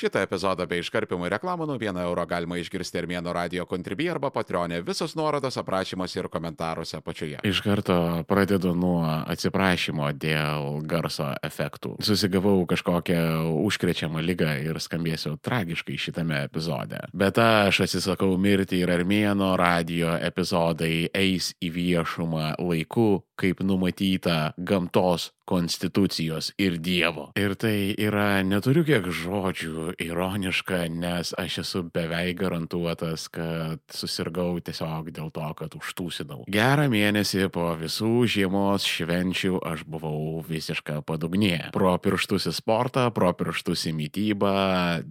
Šitą 0.00 0.22
epizodą 0.24 0.64
bei 0.64 0.80
iškarpimų 0.80 1.28
reklamų 1.34 1.66
nuo 1.68 1.74
1 1.76 1.98
euro 2.00 2.22
galima 2.24 2.56
išgirsti 2.56 3.02
Armėno 3.02 3.34
radio 3.36 3.66
kontribį 3.68 4.06
arba 4.14 4.30
patronė. 4.32 4.78
Visos 4.86 5.12
nuorodos 5.12 5.58
aprašymuose 5.60 6.22
ir 6.22 6.28
komentaruose 6.32 6.96
apačioje. 6.96 7.42
Iš 7.44 7.60
karto 7.60 7.96
pradedu 8.24 8.72
nuo 8.72 9.02
atsiprašymo 9.04 10.08
dėl 10.16 10.80
garso 10.88 11.26
efektų. 11.44 11.98
Susigavau 12.00 12.62
kažkokią 12.70 13.20
užkrečiamą 13.66 14.24
lygą 14.24 14.54
ir 14.70 14.80
skambėsiu 14.80 15.34
tragiškai 15.44 15.98
šitame 16.00 16.46
epizode. 16.46 17.02
Bet 17.12 17.36
aš 17.44 17.82
atsisakau 17.84 18.32
mirti 18.40 18.80
ir 18.80 18.94
Armėno 18.96 19.52
radio 19.60 20.16
epizodai 20.16 21.10
eis 21.12 21.52
į 21.60 21.74
viešumą 21.76 22.54
laiku, 22.56 23.26
kaip 23.36 23.60
numatyta 23.60 24.54
gamtos 24.56 25.28
konstitucijos 25.50 26.52
ir 26.62 26.78
Dievo. 26.78 27.30
Ir 27.38 27.56
tai 27.58 27.92
yra, 27.98 28.40
neturiu 28.46 28.84
kiek 28.86 29.08
žodžių, 29.10 29.96
ironiška, 29.98 30.84
nes 30.94 31.32
aš 31.40 31.60
esu 31.64 31.82
beveik 31.90 32.38
garantuotas, 32.40 33.26
kad 33.32 33.82
susirgau 33.94 34.54
tiesiog 34.62 35.10
dėl 35.16 35.32
to, 35.34 35.48
kad 35.58 35.74
užtūsinau. 35.78 36.44
Gerą 36.50 36.86
mėnesį 36.92 37.48
po 37.54 37.66
visų 37.80 38.12
žiemos 38.30 38.86
švenčių 38.86 39.58
aš 39.72 39.84
buvau 39.90 40.40
visiška 40.46 41.00
padugnė. 41.08 41.72
Pro 41.74 41.96
pirštus 41.98 42.46
į 42.50 42.54
sportą, 42.60 43.08
pro 43.14 43.32
pirštus 43.34 43.88
į 43.90 43.96
mytybą, 43.98 44.54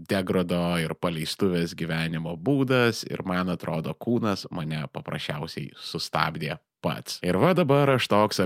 degrado 0.09 0.63
ir 0.79 0.95
paleistuvės 0.95 1.75
gyvenimo 1.75 2.37
būdas 2.39 3.03
ir 3.09 3.25
man 3.27 3.51
atrodo 3.51 3.91
kūnas 3.97 4.47
mane 4.55 4.85
paprasčiausiai 4.93 5.73
sustabdė 5.75 6.59
pats. 6.79 7.19
Ir 7.25 7.39
va 7.39 7.53
dabar 7.57 7.97
aš 7.97 8.07
toks 8.11 8.39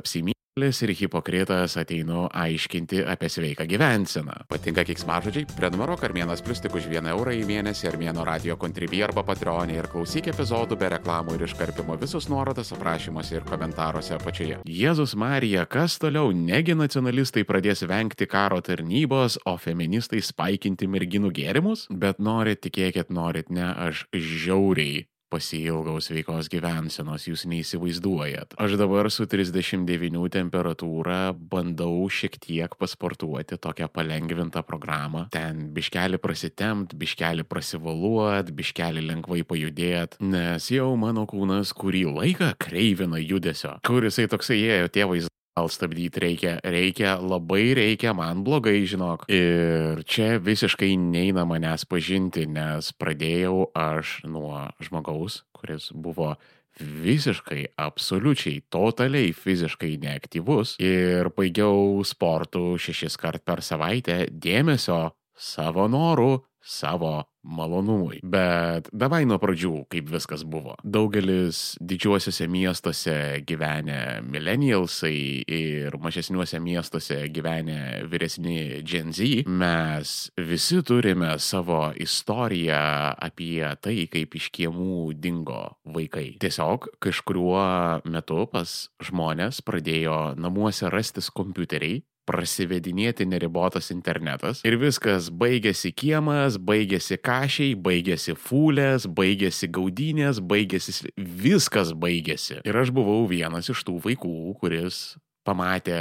apsimė. 0.53 0.83
Ir 0.83 0.91
hipokritas 0.97 1.77
ateinu 1.77 2.27
aiškinti 2.29 3.03
apie 3.07 3.29
sveiką 3.29 3.65
gyvenseną. 3.65 4.45
Patinka 4.49 4.83
kiksmažodžiai? 4.83 5.47
Prenumeruok 5.57 6.03
Armėnas 6.03 6.43
Plus 6.43 6.59
tik 6.59 6.75
už 6.75 6.87
1 6.91 7.07
eurą 7.09 7.31
į 7.31 7.45
mėnesį 7.47 7.87
Armėno 7.89 8.25
radio 8.25 8.57
kontribį 8.57 9.03
arba 9.03 9.23
patronį 9.23 9.77
ir 9.79 9.87
klausyk 9.87 10.27
epizodų 10.27 10.77
be 10.77 10.89
reklamų 10.93 11.37
ir 11.37 11.45
iškarpimo 11.47 11.97
visus 11.97 12.27
nuorodas 12.29 12.73
aprašymuose 12.73 13.37
ir 13.37 13.43
komentaruose 13.47 14.13
apačioje. 14.17 14.59
Jėzus 14.65 15.15
Marija, 15.15 15.65
kas 15.65 15.97
toliau? 15.97 16.31
Negi 16.33 16.75
nacionalistai 16.75 17.45
pradės 17.47 17.85
vengti 17.87 18.27
karo 18.27 18.59
tarnybos, 18.61 19.39
o 19.45 19.57
feministai 19.57 20.21
spaikinti 20.21 20.87
merginų 20.87 21.31
gėrimus? 21.33 21.87
Bet 21.89 22.19
norit, 22.19 22.61
tikėkit, 22.65 23.09
norit, 23.09 23.49
ne, 23.49 23.71
aš 23.71 24.05
žiauriai 24.13 25.07
pasilgau 25.33 25.97
sveikos 26.03 26.49
gyvensenos, 26.53 27.25
jūs 27.29 27.47
neįsivaizduojat. 27.49 28.53
Aš 28.61 28.77
dabar 28.77 29.09
su 29.13 29.25
39 29.29 30.29
temperatūra 30.33 31.33
bandau 31.33 32.05
šiek 32.13 32.37
tiek 32.43 32.77
pasportuoti 32.79 33.57
tokią 33.61 33.89
palengvintą 33.93 34.63
programą. 34.67 35.27
Ten 35.33 35.67
biškelį 35.73 36.21
prasitempt, 36.23 36.95
biškelį 36.99 37.47
prasivaluot, 37.49 38.53
biškelį 38.53 39.05
lengvai 39.09 39.41
pajudėt, 39.47 40.19
nes 40.21 40.69
jau 40.73 40.93
mano 40.99 41.25
kūnas 41.29 41.73
kurį 41.77 42.05
laiką 42.13 42.53
kreivina 42.61 43.21
judesio, 43.21 43.77
kur 43.87 44.05
jisai 44.05 44.29
toksai 44.31 44.61
ėjo 44.61 44.91
tėvais 44.93 45.32
gal 45.53 45.69
stabdyti 45.69 46.21
reikia, 46.23 46.55
reikia, 46.65 47.17
labai 47.21 47.73
reikia, 47.77 48.13
man 48.17 48.41
blogai, 48.45 48.81
žinok. 48.89 49.27
Ir 49.29 50.01
čia 50.09 50.39
visiškai 50.41 50.95
neina 50.97 51.45
manęs 51.45 51.85
pažinti, 51.89 52.47
nes 52.49 52.89
pradėjau 52.97 53.69
aš 53.77 54.23
nuo 54.25 54.65
žmogaus, 54.81 55.43
kuris 55.53 55.91
buvo 55.93 56.33
visiškai, 56.81 57.75
absoliučiai, 57.77 58.63
totaliai 58.73 59.29
fiziškai 59.37 59.91
neaktyvus 60.01 60.79
ir 60.81 61.29
baigiau 61.37 62.01
sportų 62.01 62.79
šešis 62.81 63.17
kart 63.21 63.45
per 63.45 63.61
savaitę 63.61 64.23
dėmesio 64.33 65.11
savo 65.37 65.85
norų, 65.85 66.39
savo 66.63 67.23
malonumui. 67.43 68.21
Bet 68.23 68.87
davai 68.95 69.25
nuo 69.27 69.37
pradžių, 69.41 69.83
kaip 69.91 70.07
viskas 70.11 70.45
buvo. 70.47 70.77
Daugelis 70.83 71.75
didžiuosiuose 71.83 72.47
miestuose 72.51 73.15
gyvenę 73.47 74.23
millennialsai 74.23 75.43
ir 75.43 75.97
mažesniuose 75.99 76.61
miestuose 76.63 77.19
gyvenę 77.35 78.07
vyresni 78.11 78.81
Gen 78.87 79.11
Z, 79.13 79.43
mes 79.47 80.15
visi 80.39 80.79
turime 80.87 81.33
savo 81.39 81.91
istoriją 81.99 82.79
apie 83.19 83.67
tai, 83.83 83.97
kaip 84.11 84.39
iš 84.39 84.49
kiemų 84.55 85.11
dingo 85.19 85.65
vaikai. 85.83 86.37
Tiesiog 86.39 86.93
kažkuriuo 87.03 87.67
metu 88.07 88.47
pas 88.51 88.87
žmonės 89.03 89.59
pradėjo 89.67 90.33
namuose 90.39 90.87
rastis 90.93 91.29
kompiuteriai, 91.33 92.01
prasivedinėti 92.29 93.27
neribotas 93.27 93.91
internetas 93.93 94.63
ir 94.67 94.77
viskas 94.81 95.29
baigėsi 95.29 95.91
kiemas, 95.95 96.57
baigėsi 96.57 97.19
kašiai, 97.19 97.75
baigėsi 97.75 98.37
fūlės, 98.39 99.07
baigėsi 99.07 99.69
gaudynės, 99.73 100.39
baigėsi 100.39 101.13
viskas 101.17 101.93
baigėsi. 101.93 102.61
Ir 102.63 102.79
aš 102.79 102.93
buvau 102.95 103.23
vienas 103.29 103.69
iš 103.73 103.83
tų 103.87 103.99
vaikų, 104.07 104.33
kuris 104.61 105.03
pamatė 105.47 105.99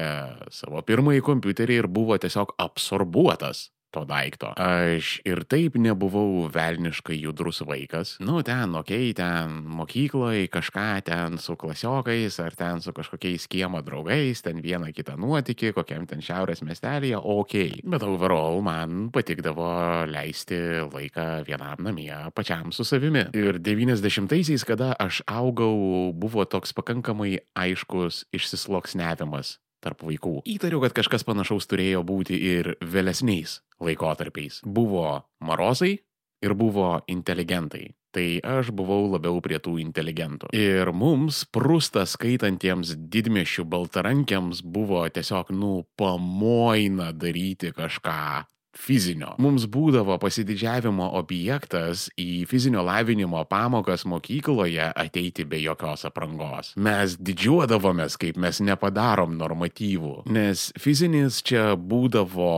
savo 0.54 0.82
pirmąjį 0.86 1.22
kompiuterį 1.26 1.82
ir 1.82 1.90
buvo 1.90 2.18
tiesiog 2.22 2.54
absorbuotas 2.62 3.68
to 3.92 4.04
daikto. 4.08 4.52
Aš 4.56 5.18
ir 5.28 5.42
taip 5.48 5.76
nebuvau 5.80 6.48
velniškai 6.52 7.18
judrus 7.20 7.62
vaikas. 7.66 8.16
Nu, 8.24 8.40
ten, 8.46 8.74
okei, 8.78 9.12
okay, 9.12 9.16
ten 9.16 9.62
mokykloje 9.78 10.48
kažką 10.52 10.88
ten 11.06 11.38
su 11.38 11.56
klasiokais 11.60 12.38
ar 12.42 12.56
ten 12.58 12.80
su 12.80 12.94
kažkokiais 12.96 13.46
kiemo 13.52 13.82
draugais, 13.84 14.42
ten 14.42 14.62
vieną 14.64 14.92
kitą 14.96 15.16
nuotikį, 15.20 15.74
kokiam 15.76 16.06
ten 16.08 16.24
šiaurės 16.24 16.64
miestelėje, 16.66 17.20
okei. 17.20 17.70
Okay. 17.82 17.88
Bet 17.92 18.04
overall 18.06 18.62
man 18.64 19.10
patikdavo 19.14 19.68
leisti 20.10 20.58
laiką 20.88 21.44
vienam 21.48 21.84
namie, 21.84 22.12
pačiam 22.36 22.72
su 22.72 22.86
savimi. 22.88 23.28
Ir 23.36 23.60
90-aisiais, 23.62 24.64
kada 24.68 24.92
aš 25.00 25.22
augau, 25.30 26.12
buvo 26.16 26.46
toks 26.48 26.74
pakankamai 26.76 27.38
aiškus 27.58 28.24
išsisloksnevimas 28.32 29.58
tarp 29.82 30.04
vaikų. 30.06 30.40
Įtariu, 30.48 30.80
kad 30.84 30.94
kažkas 30.96 31.26
panašaus 31.28 31.68
turėjo 31.70 32.04
būti 32.06 32.38
ir 32.38 32.74
vėlesniais 32.80 33.60
laikotarpiais. 33.82 34.62
Buvo 34.64 35.24
marozai 35.42 35.96
ir 36.42 36.54
buvo 36.58 37.00
inteligentai. 37.10 37.90
Tai 38.12 38.26
aš 38.44 38.74
buvau 38.76 39.06
labiau 39.08 39.40
prie 39.40 39.56
tų 39.62 39.78
inteligentų. 39.80 40.50
Ir 40.52 40.90
mums, 40.92 41.46
prustą 41.48 42.04
skaitantiems 42.04 42.92
didmešių 43.08 43.64
baltarankiams, 43.72 44.60
buvo 44.60 45.06
tiesiog, 45.08 45.54
nu, 45.56 45.86
pamoina 45.96 47.08
daryti 47.16 47.72
kažką 47.72 48.44
fizinio. 48.76 49.34
Mums 49.42 49.66
būdavo 49.70 50.16
pasididžiavimo 50.22 51.10
objektas 51.18 52.08
į 52.20 52.44
fizinio 52.50 52.82
lavinimo 52.86 53.42
pamokas 53.48 54.06
mokykloje 54.08 54.90
ateiti 54.90 55.44
be 55.48 55.60
jokios 55.62 56.06
aprangos. 56.08 56.72
Mes 56.76 57.16
didžiuodavomės, 57.20 58.18
kaip 58.20 58.40
mes 58.40 58.62
nepadarom 58.64 59.36
normatyvų, 59.40 60.14
nes 60.32 60.70
fizinis 60.80 61.42
čia 61.46 61.72
būdavo 61.76 62.52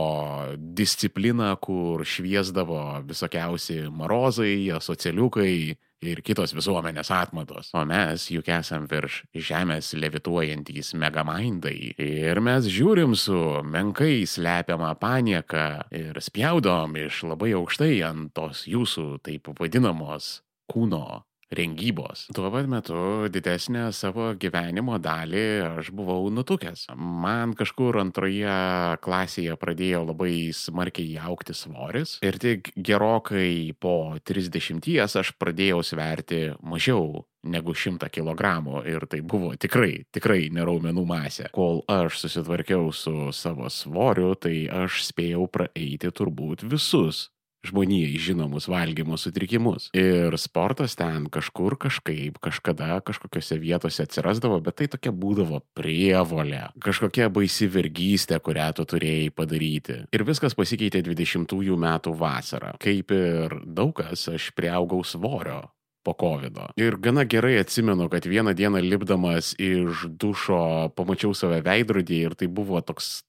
disciplina, 0.57 1.53
kur 1.61 2.05
šviesdavo 2.07 2.81
visokiausi 3.09 3.85
marozai, 3.91 4.71
asocialiukai, 4.75 5.75
ir 6.09 6.21
kitos 6.25 6.53
visuomenės 6.55 7.11
atmatos. 7.13 7.71
O 7.75 7.83
mes 7.87 8.29
juk 8.33 8.49
esam 8.53 8.87
virš 8.91 9.21
žemės 9.35 9.93
levituojantys 9.97 10.93
megamaindai. 11.01 11.93
Ir 12.01 12.41
mes 12.45 12.69
žiūrim 12.71 13.15
su 13.19 13.37
menkai 13.65 14.25
slepiama 14.29 14.93
panieka 15.01 15.85
ir 15.95 16.19
spjaudom 16.21 16.97
iš 17.05 17.23
labai 17.31 17.53
aukštai 17.59 17.93
ant 18.07 18.33
tos 18.35 18.65
jūsų 18.69 19.07
taip 19.25 19.51
vadinamos 19.59 20.39
kūno 20.71 21.23
rengybos. 21.53 22.25
Tuo 22.33 22.49
pat 22.51 22.67
metu 22.69 23.27
didesnę 23.31 23.89
savo 23.93 24.31
gyvenimo 24.39 24.97
dalį 25.01 25.45
aš 25.67 25.91
buvau 25.95 26.29
nutukęs. 26.33 26.87
Man 26.95 27.53
kažkur 27.57 27.99
antroje 28.01 28.57
klasėje 29.05 29.57
pradėjo 29.61 30.05
labai 30.09 30.49
smarkiai 30.55 31.19
aukti 31.21 31.55
svoris 31.57 32.17
ir 32.25 32.39
tik 32.41 32.73
gerokai 32.75 33.75
po 33.79 34.15
30 34.25 34.89
aš 35.05 35.31
pradėjau 35.39 35.81
sverti 35.85 36.41
mažiau 36.65 37.25
negu 37.45 37.75
100 37.77 38.09
kg 38.09 38.83
ir 38.89 39.05
tai 39.05 39.21
buvo 39.21 39.53
tikrai, 39.53 40.05
tikrai 40.13 40.49
neraumenų 40.53 41.05
masė. 41.05 41.49
Kol 41.53 41.83
aš 41.91 42.19
susitvarkiau 42.23 42.89
su 42.89 43.29
savo 43.35 43.69
svoriu, 43.69 44.33
tai 44.35 44.65
aš 44.65 45.03
spėjau 45.11 45.45
praeiti 45.51 46.09
turbūt 46.09 46.65
visus 46.65 47.29
žmonijai 47.65 48.19
žinomus 48.21 48.69
valgymo 48.71 49.17
sutrikimus. 49.19 49.89
Ir 49.97 50.35
sportas 50.41 50.97
ten 50.99 51.27
kažkur 51.33 51.77
kažkaip, 51.81 52.39
kažkada 52.43 52.99
kažkokiose 53.05 53.59
vietose 53.61 54.05
atsirasdavo, 54.05 54.61
bet 54.65 54.79
tai 54.81 54.89
tokia 54.91 55.13
būdavo 55.15 55.61
prievolė, 55.77 56.69
kažkokia 56.83 57.29
baisi 57.33 57.69
vergystė, 57.71 58.39
kurią 58.43 58.71
tu 58.77 58.87
turėjai 58.95 59.31
padaryti. 59.35 60.01
Ir 60.15 60.25
viskas 60.27 60.57
pasikeitė 60.57 61.03
20-ųjų 61.05 61.77
metų 61.79 62.15
vasarą. 62.19 62.75
Kaip 62.81 63.13
ir 63.15 63.59
daug 63.65 63.95
kas, 63.95 64.27
aš 64.31 64.51
prieaugau 64.57 65.03
svorio 65.05 65.63
po 66.05 66.13
COVID. 66.13 66.53
-o. 66.53 66.67
Ir 66.77 66.97
gana 66.97 67.23
gerai 67.25 67.57
atsimenu, 67.59 68.09
kad 68.09 68.25
vieną 68.25 68.53
dieną 68.53 68.79
lipdamas 68.79 69.55
iš 69.59 70.05
dušo 70.07 70.89
pamačiau 70.95 71.33
save 71.33 71.61
veidrodį 71.61 72.17
ir 72.25 72.35
tai 72.35 72.47
buvo 72.47 72.81
toks 72.81 73.23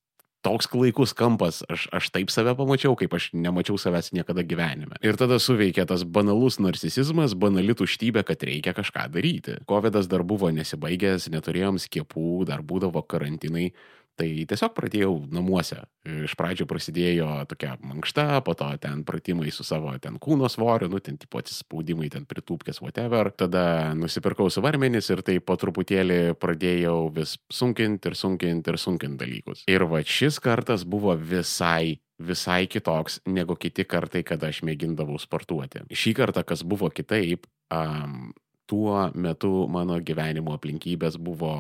toks 0.47 0.69
klaikus 0.71 1.13
kampas, 1.17 1.61
aš, 1.73 1.89
aš 1.95 2.11
taip 2.15 2.31
save 2.31 2.55
pamačiau, 2.59 2.95
kaip 2.99 3.17
aš 3.19 3.33
nemačiau 3.35 3.79
savęs 3.81 4.13
niekada 4.15 4.47
gyvenime. 4.47 5.01
Ir 5.03 5.19
tada 5.19 5.41
suveikė 5.43 5.87
tas 5.91 6.07
banalus 6.07 6.61
narcisizmas, 6.63 7.35
banali 7.35 7.75
tuštybė, 7.77 8.23
kad 8.29 8.47
reikia 8.47 8.77
kažką 8.77 9.09
daryti. 9.15 9.59
Covidas 9.67 10.09
dar 10.11 10.23
buvo 10.27 10.53
nesibaigęs, 10.55 11.29
neturėjom 11.35 11.81
skiepų, 11.83 12.47
dar 12.49 12.63
būdavo 12.67 13.03
karantinai. 13.03 13.73
Tai 14.17 14.29
tiesiog 14.49 14.73
pradėjau 14.73 15.11
namuose. 15.29 15.83
Iš 16.07 16.37
pradžių 16.39 16.65
prasidėjo 16.71 17.29
tokia 17.51 17.75
mankšta, 17.85 18.41
po 18.47 18.55
to 18.57 18.69
ten 18.81 19.03
pratimai 19.05 19.51
su 19.53 19.67
savo 19.67 19.93
ten 20.01 20.17
kūno 20.23 20.49
svoriu, 20.53 20.89
nu 20.93 21.03
ten 21.05 21.19
tipo 21.21 21.43
atsispaudimai, 21.43 22.09
ten 22.13 22.25
pritūpkės, 22.29 22.81
whatever. 22.81 23.29
Tada 23.29 23.93
nusipirkau 23.99 24.49
svarmenis 24.53 25.11
ir 25.13 25.21
tai 25.27 25.37
po 25.45 25.59
truputėlį 25.61 26.37
pradėjau 26.41 26.97
vis 27.19 27.37
sunkinti 27.53 28.09
ir 28.09 28.17
sunkinti 28.17 28.73
ir 28.73 28.81
sunkinti 28.81 29.21
dalykus. 29.21 29.67
Ir 29.69 29.85
va 29.91 30.01
šis 30.01 30.41
kartas 30.41 30.87
buvo 30.89 31.17
visai 31.17 31.99
visai 32.17 32.65
kitoks 32.65 33.21
negu 33.29 33.59
kiti 33.61 33.85
kartai, 33.85 34.23
kada 34.25 34.49
aš 34.49 34.63
mėgindavau 34.65 35.19
sportuoti. 35.21 35.85
Šį 35.93 36.15
kartą, 36.17 36.47
kas 36.49 36.63
buvo 36.65 36.89
kitaip, 36.89 37.45
um, 37.69 38.33
tuo 38.67 39.11
metu 39.15 39.67
mano 39.71 39.99
gyvenimo 40.01 40.55
aplinkybės 40.57 41.19
buvo 41.23 41.53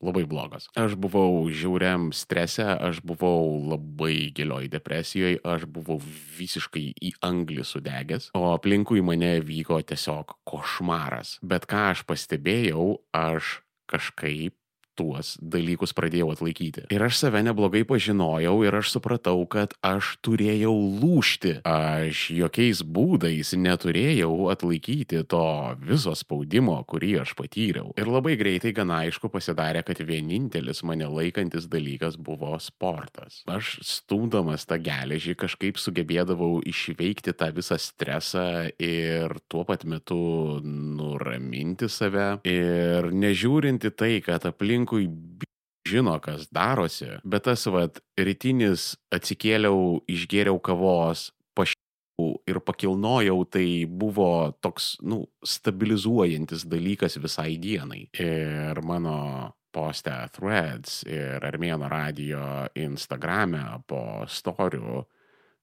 labai 0.00 0.24
blogas. 0.28 0.68
Aš 0.78 0.96
buvau 1.00 1.44
žiauriam 1.52 2.10
strese, 2.16 2.64
aš 2.64 3.02
buvau 3.04 3.60
labai 3.70 4.32
gilioj 4.34 4.70
depresijoje, 4.72 5.40
aš 5.44 5.66
buvau 5.70 6.00
visiškai 6.38 6.86
į 6.96 7.14
anglį 7.26 7.64
sudegęs, 7.66 8.30
o 8.36 8.50
aplinkui 8.54 9.04
mane 9.04 9.38
vyko 9.44 9.80
tiesiog 9.84 10.38
košmaras. 10.48 11.38
Bet 11.42 11.68
ką 11.70 11.90
aš 11.94 12.04
pastebėjau, 12.08 13.00
aš 13.16 13.60
kažkaip 13.90 14.54
tuos 15.00 15.34
dalykus 15.40 15.94
pradėjau 15.96 16.30
atlaikyti. 16.34 16.84
Ir 16.92 17.04
aš 17.06 17.22
save 17.24 17.40
neblogai 17.46 17.82
pažinojau 17.88 18.60
ir 18.66 18.76
aš 18.80 18.92
supratau, 18.96 19.38
kad 19.50 19.72
aš 19.86 20.16
turėjau 20.24 20.74
lūšti. 21.00 21.60
Aš 21.68 22.26
jokiais 22.36 22.82
būdais 22.84 23.54
neturėjau 23.56 24.50
atlaikyti 24.52 25.24
to 25.30 25.44
viso 25.80 26.12
spaudimo, 26.18 26.76
kurį 26.90 27.14
aš 27.24 27.34
patyriau. 27.38 27.94
Ir 28.00 28.10
labai 28.10 28.36
greitai 28.40 28.74
gana 28.76 29.02
aišku 29.06 29.30
pasidarė, 29.32 29.82
kad 29.86 30.02
vienintelis 30.04 30.84
mane 30.86 31.08
laikantis 31.08 31.68
dalykas 31.70 32.18
buvo 32.20 32.52
sportas. 32.60 33.40
Aš 33.50 33.78
stumdamas 33.86 34.66
tą 34.68 34.80
geležį 34.82 35.36
kažkaip 35.40 35.80
sugebėdavau 35.80 36.60
išveikti 36.68 37.34
tą 37.36 37.50
visą 37.56 37.78
stresą 37.80 38.68
ir 38.76 39.38
tuo 39.48 39.64
pat 39.68 39.86
metu 39.88 40.60
nuraminti 40.64 41.88
save. 41.88 42.40
Ir 42.48 43.10
nežiūrinti 43.14 43.92
tai, 43.96 44.12
kad 44.24 44.44
aplink 44.48 44.89
aplinkui 44.90 45.46
žino, 45.88 46.18
kas 46.20 46.48
darosi, 46.50 47.18
bet 47.24 47.44
tas 47.44 47.66
vad 47.66 48.00
rytinis 48.18 48.96
atsikėliau, 49.10 50.02
išgėriau 50.06 50.60
kavos, 50.60 51.32
pašiau 51.54 52.36
ir 52.46 52.60
pakilnojau, 52.60 53.44
tai 53.48 53.86
buvo 53.86 54.52
toks, 54.60 55.00
nu, 55.02 55.26
stabilizuojantis 55.42 56.66
dalykas 56.66 57.16
visai 57.18 57.56
dienai. 57.58 58.08
Ir 58.12 58.80
mano 58.82 59.54
postę 59.72 60.28
threads 60.34 61.02
ir 61.06 61.42
Armėno 61.46 61.88
radio 61.88 62.68
Instagrame 62.74 63.80
po 63.86 64.26
storių 64.26 65.04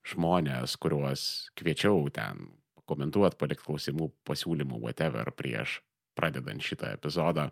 žmonės, 0.07 0.77
kuriuos 0.79 1.51
kviečiau 1.55 2.07
ten 2.09 2.47
komentuoti, 2.87 3.35
palikti 3.37 3.67
klausimų, 3.67 4.11
pasiūlymų, 4.23 4.79
whatever, 4.79 5.31
prieš 5.35 5.81
pradedant 6.17 6.63
šitą 6.63 6.95
epizodą, 6.95 7.51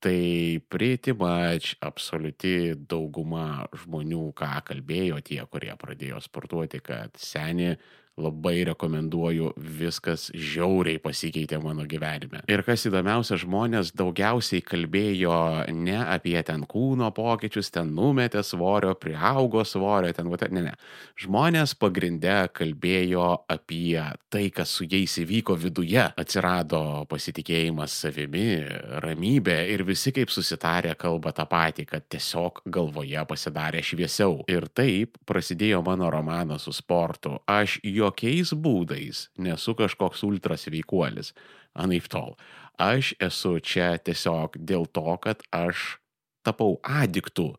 tai 0.00 0.60
pretty 0.68 1.14
much 1.16 1.76
absoliuti 1.84 2.74
dauguma 2.88 3.66
žmonių, 3.82 4.30
ką 4.36 4.50
kalbėjo 4.70 5.20
tie, 5.24 5.40
kurie 5.50 5.72
pradėjo 5.80 6.20
sportuoti, 6.24 6.82
kad 6.84 7.16
seni 7.20 7.72
labai 8.16 8.62
rekomenduoju, 8.64 9.50
viskas 9.60 10.30
žiauriai 10.32 10.96
pasikeitė 11.04 11.58
mano 11.60 11.84
gyvenime. 11.88 12.40
Ir 12.48 12.62
kas 12.64 12.86
įdomiausia, 12.88 13.36
žmonės 13.42 13.90
daugiausiai 13.96 14.62
kalbėjo 14.64 15.66
ne 15.76 15.98
apie 16.00 16.38
ten 16.46 16.64
kūno 16.64 17.10
pokyčius, 17.16 17.68
ten 17.74 17.92
numetė 17.96 18.40
svorio, 18.46 18.94
priaugo 18.96 19.64
svorio, 19.68 20.14
ten, 20.16 20.30
ne, 20.56 20.62
ne. 20.70 20.72
Žmonės 21.20 21.74
pagrindė 21.76 22.38
kalbėjo 22.56 23.26
apie 23.52 24.00
tai, 24.32 24.46
kas 24.48 24.72
su 24.78 24.88
jais 24.88 25.18
įvyko 25.20 25.58
viduje. 25.60 26.06
Atsirado 26.16 27.04
pasitikėjimas 27.10 27.98
savimi, 28.06 28.62
ramybė 29.04 29.58
ir 29.74 29.84
visi 29.84 30.14
kaip 30.16 30.32
susitarė 30.32 30.96
kalba 30.96 31.34
tą 31.36 31.44
patį, 31.50 31.84
kad 31.92 32.08
tiesiog 32.08 32.64
galvoje 32.64 33.28
pasidarė 33.28 33.84
šviesiau. 33.84 34.40
Ir 34.48 34.70
taip 34.72 35.20
prasidėjo 35.28 35.84
mano 35.84 36.08
romanas 36.12 36.64
su 36.64 36.72
sportu. 36.72 37.36
Aš 37.44 37.76
jo 37.84 38.05
jokiais 38.06 38.54
būdais 38.54 39.26
nesu 39.38 39.74
kažkoks 39.78 40.24
ultras 40.26 40.66
veikuolis, 40.72 41.34
anaip 41.74 42.08
tol. 42.12 42.34
Aš 42.78 43.14
esu 43.20 43.56
čia 43.60 43.96
tiesiog 43.98 44.58
dėl 44.60 44.86
to, 44.92 45.06
kad 45.22 45.42
aš 45.52 45.96
tapau 46.44 46.76
adiktų 46.82 47.54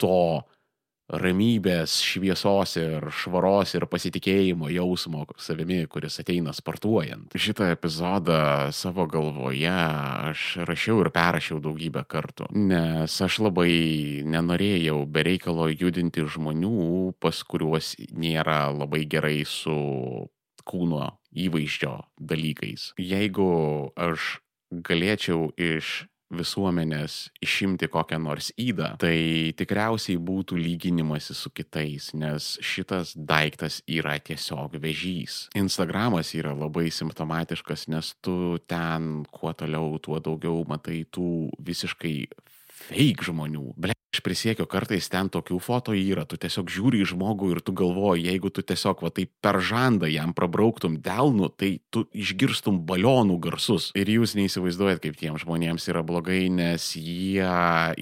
to 0.00 0.42
ramybės, 1.10 1.98
šviesos 2.04 2.76
ir 2.80 3.08
švaros 3.12 3.74
ir 3.76 3.86
pasitikėjimo 3.90 4.70
jausmo 4.72 5.24
savimi, 5.40 5.82
kuris 5.90 6.20
ateina 6.22 6.54
sportuojant. 6.56 7.34
Šitą 7.36 7.70
epizodą 7.74 8.70
savo 8.74 9.06
galvoje 9.10 9.72
aš 9.72 10.44
rašiau 10.68 11.02
ir 11.04 11.12
perrašiau 11.14 11.60
daugybę 11.64 12.04
kartų, 12.08 12.50
nes 12.54 13.16
aš 13.26 13.40
labai 13.42 14.22
nenorėjau 14.28 15.02
bereikalo 15.06 15.68
judinti 15.72 16.24
žmonių, 16.24 17.12
pas 17.22 17.42
kuriuos 17.44 17.94
nėra 18.12 18.70
labai 18.72 19.04
gerai 19.10 19.42
su 19.48 19.76
kūno 20.68 21.16
įvaizdžio 21.32 21.96
dalykais. 22.20 22.92
Jeigu 23.00 23.50
aš 23.98 24.38
galėčiau 24.72 25.50
iš 25.60 26.06
visuomenės 26.32 27.30
išimti 27.44 27.88
kokią 27.92 28.18
nors 28.22 28.50
įdą, 28.60 28.94
tai 29.02 29.52
tikriausiai 29.58 30.18
būtų 30.22 30.58
lyginimasis 30.60 31.44
su 31.44 31.52
kitais, 31.54 32.10
nes 32.18 32.56
šitas 32.64 33.14
daiktas 33.16 33.80
yra 33.86 34.18
tiesiog 34.18 34.78
vežys. 34.82 35.46
Instagramas 35.58 36.34
yra 36.38 36.54
labai 36.56 36.88
simptomatiškas, 36.94 37.88
nes 37.92 38.14
tu 38.24 38.58
ten 38.66 39.24
kuo 39.32 39.52
toliau, 39.56 39.98
tuo 40.02 40.20
daugiau 40.22 40.64
matai 40.68 41.02
tų 41.12 41.50
visiškai 41.62 42.16
fake 42.88 43.28
žmonių. 43.28 43.72
Ble, 43.78 43.96
Aš 44.12 44.20
prisiekiu, 44.20 44.66
kartais 44.68 45.06
ten 45.08 45.30
tokių 45.32 45.56
foto 45.64 45.94
yra, 45.96 46.26
tu 46.28 46.36
tiesiog 46.36 46.68
žiūri 46.68 46.98
į 47.00 47.06
žmogų 47.14 47.46
ir 47.54 47.60
tu 47.64 47.72
galvoji, 47.72 48.26
jeigu 48.28 48.50
tu 48.52 48.60
tiesiog 48.60 49.00
va 49.06 49.08
taip 49.08 49.30
per 49.40 49.56
žandą 49.64 50.10
jam 50.12 50.34
prabrauktum 50.36 50.98
delnu, 51.00 51.48
tai 51.48 51.78
tu 51.88 52.04
išgirstum 52.12 52.82
balionų 52.84 53.38
garsus. 53.40 53.88
Ir 53.96 54.12
jūs 54.12 54.36
neįsivaizduojat, 54.36 55.00
kaip 55.00 55.16
tiem 55.16 55.40
žmonėms 55.40 55.88
yra 55.88 56.04
blogai, 56.04 56.42
nes 56.52 56.90
jie 57.00 57.40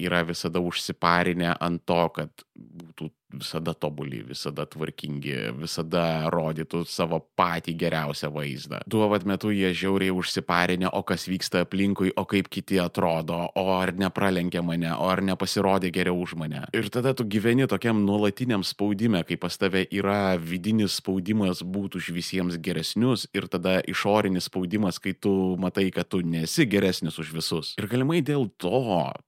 yra 0.03 0.21
visada 0.27 0.59
užsiparinę 0.59 1.55
ant 1.55 1.85
to, 1.87 2.03
kad 2.19 2.45
būtų 2.59 3.07
visada 3.33 3.73
tobuli, 3.73 4.21
visada 4.27 4.65
tvarkingi, 4.69 5.51
visada 5.59 6.29
rodytų 6.31 6.83
savo 6.89 7.21
patį 7.39 7.75
geriausią 7.79 8.31
vaizdą. 8.33 8.81
Tuo 8.91 9.07
vat 9.11 9.25
metu 9.27 9.51
jie 9.53 9.71
žiauriai 9.75 10.13
užsiparinę, 10.15 10.89
o 10.91 11.03
kas 11.07 11.27
vyksta 11.29 11.63
aplinkui, 11.65 12.13
o 12.15 12.25
kaip 12.29 12.49
kiti 12.51 12.79
atrodo, 12.81 13.39
o 13.55 13.65
ar 13.77 13.93
nepralenkė 13.97 14.63
mane, 14.65 14.91
o 14.95 15.09
ar 15.11 15.23
nepasirodė 15.25 15.91
geriau 15.93 16.19
už 16.21 16.35
mane. 16.39 16.63
Ir 16.75 16.89
tada 16.93 17.13
tu 17.17 17.25
gyveni 17.27 17.67
tokiam 17.71 18.01
nuolatiniam 18.05 18.65
spaudime, 18.67 19.23
kai 19.27 19.37
pas 19.41 19.57
tave 19.57 19.85
yra 19.91 20.35
vidinis 20.37 20.99
spaudimas 21.01 21.63
būti 21.63 22.01
už 22.01 22.11
visiems 22.15 22.59
geresnius 22.61 23.27
ir 23.37 23.47
tada 23.51 23.79
išorinis 23.89 24.49
spaudimas, 24.49 24.99
kai 25.01 25.13
tu 25.13 25.55
matai, 25.61 25.89
kad 25.93 26.09
tu 26.11 26.21
nesi 26.25 26.67
geresnis 26.69 27.19
už 27.21 27.33
visus. 27.35 27.73
Ir 27.81 27.89
galimai 27.91 28.21
dėl 28.25 28.49
to 28.61 28.81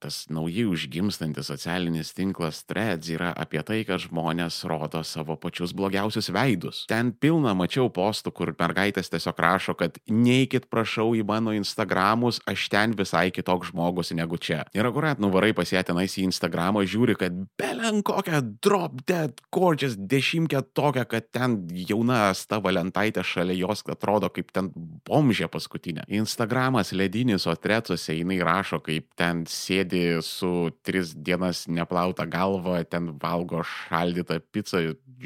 tas 0.03 0.23
naujai 0.33 0.65
užgimstantis 0.69 1.49
socialinis 1.51 2.13
tinklas 2.17 2.63
Threads 2.67 3.11
yra 3.13 3.31
apie 3.37 3.61
tai, 3.65 3.81
kad 3.87 3.92
kad 3.93 4.01
žmonės 4.01 4.63
rodo 4.65 5.03
savo 5.05 5.35
pačius 5.37 5.73
blogiausius 5.77 6.31
veidus. 6.33 6.83
Ten 6.89 7.11
pilna 7.13 7.53
mačiau 7.53 7.91
postų, 7.93 8.31
kur 8.33 8.51
mergaitės 8.57 9.11
tiesiog 9.13 9.37
rašo, 9.37 9.75
kad 9.77 9.99
neikit 10.09 10.65
prašau 10.71 11.11
į 11.13 11.21
mano 11.27 11.53
Instagramus, 11.53 12.39
aš 12.49 12.65
ten 12.73 12.95
visai 12.97 13.29
kitoks 13.33 13.69
žmogus 13.69 14.09
negu 14.17 14.39
čia. 14.41 14.63
Ir 14.73 14.89
akurat 14.89 15.21
nuvarai 15.21 15.51
pas 15.53 15.69
ją 15.69 15.83
tenais 15.85 16.15
į 16.17 16.25
Instagramą, 16.31 16.81
žiūri, 16.89 17.17
kad 17.19 17.37
belen 17.59 18.01
kokią 18.01 18.41
drop 18.65 19.03
dead 19.05 19.43
gorgeous 19.53 19.93
dešimtkę 19.93 20.63
tokią, 20.73 21.05
kad 21.09 21.29
ten 21.29 21.59
jauna 21.69 22.31
sta 22.33 22.57
valentaitė 22.63 23.21
šalia 23.21 23.59
jos 23.59 23.85
atrodo 23.93 24.31
kaip 24.33 24.49
ten 24.55 24.71
bomžė 25.05 25.51
paskutinė. 25.53 26.07
Instagramas 26.17 26.95
ledinis, 26.97 27.45
o 27.45 27.53
tretuose 27.53 28.17
jinai 28.17 28.39
rašo, 28.41 28.81
kaip 28.81 29.11
ten 29.19 29.45
sėdi 29.45 30.17
su 30.25 30.71
tris 30.81 31.13
dienas 31.13 31.67
neplauta 31.69 32.25
galva, 32.25 32.81
ten 32.87 33.13
valgo 33.21 33.61
šaldytą 33.85 34.39
pizzą, 34.53 34.83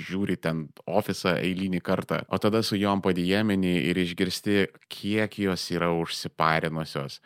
žiūri 0.07 0.37
ten 0.41 0.67
ofisą 0.85 1.35
eilinį 1.41 1.81
kartą, 1.85 2.21
o 2.29 2.39
tada 2.41 2.63
su 2.63 2.77
juom 2.79 3.01
padėjemini 3.05 3.77
ir 3.89 3.99
išgirsti, 4.03 4.67
kiek 4.91 5.39
jos 5.47 5.69
yra 5.75 5.91
užsiparinusios 5.95 7.21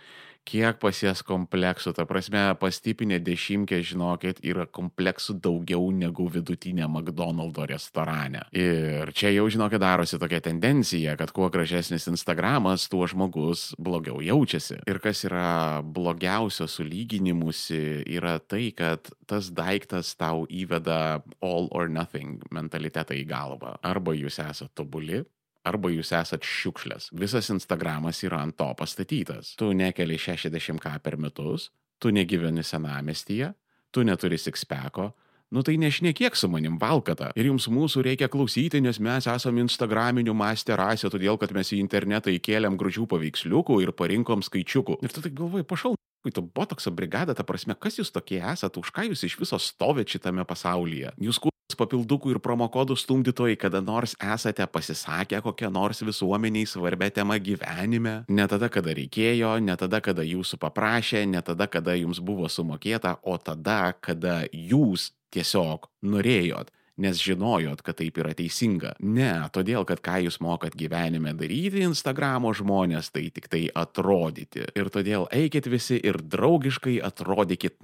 kiek 0.47 0.79
pas 0.81 0.97
jas 1.03 1.21
kompleksų, 1.25 1.93
ta 1.95 2.05
prasme, 2.09 2.43
pas 2.59 2.79
tipinė 2.83 3.19
dešimkė, 3.23 3.81
žinokit, 3.85 4.41
yra 4.45 4.65
kompleksų 4.65 5.37
daugiau 5.43 5.89
negu 5.95 6.27
vidutinė 6.31 6.87
McDonald's 6.87 7.67
restorane. 7.69 8.43
Ir 8.57 9.11
čia 9.17 9.31
jau, 9.35 9.47
žinokit, 9.51 9.81
darosi 9.81 10.19
tokia 10.21 10.41
tendencija, 10.43 11.15
kad 11.19 11.33
kuo 11.35 11.49
gražesnis 11.53 12.07
Instagramas, 12.11 12.87
tuo 12.91 13.07
žmogus 13.09 13.71
blogiau 13.81 14.21
jaučiasi. 14.23 14.81
Ir 14.89 15.01
kas 15.03 15.25
yra 15.29 15.81
blogiausio 15.85 16.67
sulyginimusi, 16.69 18.05
yra 18.09 18.37
tai, 18.39 18.71
kad 18.77 19.11
tas 19.29 19.51
daiktas 19.55 20.15
tau 20.19 20.47
įveda 20.49 21.21
all 21.41 21.69
or 21.71 21.91
nothing 21.91 22.41
mentalitetą 22.51 23.15
į 23.17 23.27
galvą. 23.29 23.77
Arba 23.85 24.15
jūs 24.17 24.41
esate 24.41 24.73
tobuli, 24.75 25.21
arba 25.67 25.91
jūs 25.93 26.13
esat 26.17 26.45
šiukšlės. 26.45 27.11
Visas 27.13 27.49
Instagramas 27.53 28.21
yra 28.25 28.41
ant 28.45 28.57
to 28.57 28.69
pastatytas. 28.77 29.55
Tu 29.59 29.71
nekeli 29.77 30.19
60k 30.19 30.97
per 31.03 31.17
metus, 31.21 31.69
tu 32.01 32.13
negyveni 32.13 32.63
senamestyje, 32.65 33.53
tu 33.91 34.05
neturi 34.07 34.39
sikspeko, 34.41 35.11
Nu 35.51 35.59
tai 35.67 35.73
nešnekėk 35.75 36.37
su 36.39 36.47
manim 36.47 36.77
valkata. 36.79 37.33
Ir 37.35 37.49
jums 37.49 37.65
mūsų 37.67 38.05
reikia 38.07 38.29
klausyti, 38.31 38.79
nes 38.79 39.01
mes 39.03 39.25
esame 39.27 39.59
Instagraminių 39.65 40.31
master 40.31 40.79
rasė, 40.79 41.09
todėl 41.11 41.35
kad 41.41 41.51
mes 41.51 41.73
į 41.75 41.81
internetą 41.83 42.31
įkėlėm 42.31 42.77
gražių 42.79 43.03
paveiksliukų 43.11 43.81
ir 43.83 43.91
parinkom 43.91 44.45
skaičiukų. 44.47 45.01
Ir 45.03 45.11
tu 45.11 45.25
taip 45.25 45.35
galvoji, 45.35 45.67
pašal, 45.67 45.99
tu 46.23 46.45
botokso 46.55 46.95
brigada, 46.95 47.35
ta 47.35 47.43
prasme, 47.43 47.75
kas 47.75 47.99
jūs 47.99 48.13
tokie 48.15 48.39
esate, 48.39 48.79
už 48.79 48.93
ką 48.95 49.09
jūs 49.09 49.25
iš 49.27 49.35
viso 49.43 49.59
stovėt 49.59 50.15
šitame 50.15 50.47
pasaulyje. 50.47 51.11
Jūs 51.19 51.41
papildukų 51.79 52.35
ir 52.35 52.39
promokodų 52.43 52.97
stumdytojai 52.99 53.57
kada 53.59 53.81
nors 53.83 54.15
esate 54.19 54.65
pasisakę 54.67 55.41
kokią 55.45 55.71
nors 55.73 56.03
visuomeniai 56.05 56.67
svarbę 56.69 57.11
temą 57.13 57.37
gyvenime, 57.43 58.15
ne 58.29 58.47
tada, 58.51 58.69
kada 58.73 58.95
reikėjo, 58.97 59.55
ne 59.63 59.77
tada, 59.79 60.01
kada 60.03 60.25
jūsų 60.27 60.59
paprašė, 60.61 61.25
ne 61.29 61.41
tada, 61.45 61.69
kada 61.71 61.95
jums 61.99 62.21
buvo 62.23 62.49
sumokėta, 62.49 63.17
o 63.23 63.37
tada, 63.37 63.95
kada 64.01 64.43
jūs 64.51 65.11
tiesiog 65.31 65.89
norėjot 66.03 66.71
nes 67.01 67.17
žinojot, 67.17 67.81
kad 67.81 67.97
taip 67.97 68.19
yra 68.21 68.33
teisinga. 68.37 68.93
Ne, 69.01 69.33
todėl, 69.55 69.85
kad 69.89 70.01
ką 70.03 70.19
jūs 70.27 70.37
mokat 70.43 70.75
gyvenime 70.77 71.33
daryti 71.37 71.83
Instagramo 71.87 72.53
žmonės, 72.57 73.11
tai 73.15 73.29
tik 73.33 73.49
tai 73.51 73.65
atrodyti. 73.73 74.67
Ir 74.77 74.91
todėl 74.93 75.27
eikit 75.33 75.69
visi 75.71 75.97
ir 75.97 76.21
draugiškai 76.21 76.99
atrodykit. 77.05 77.79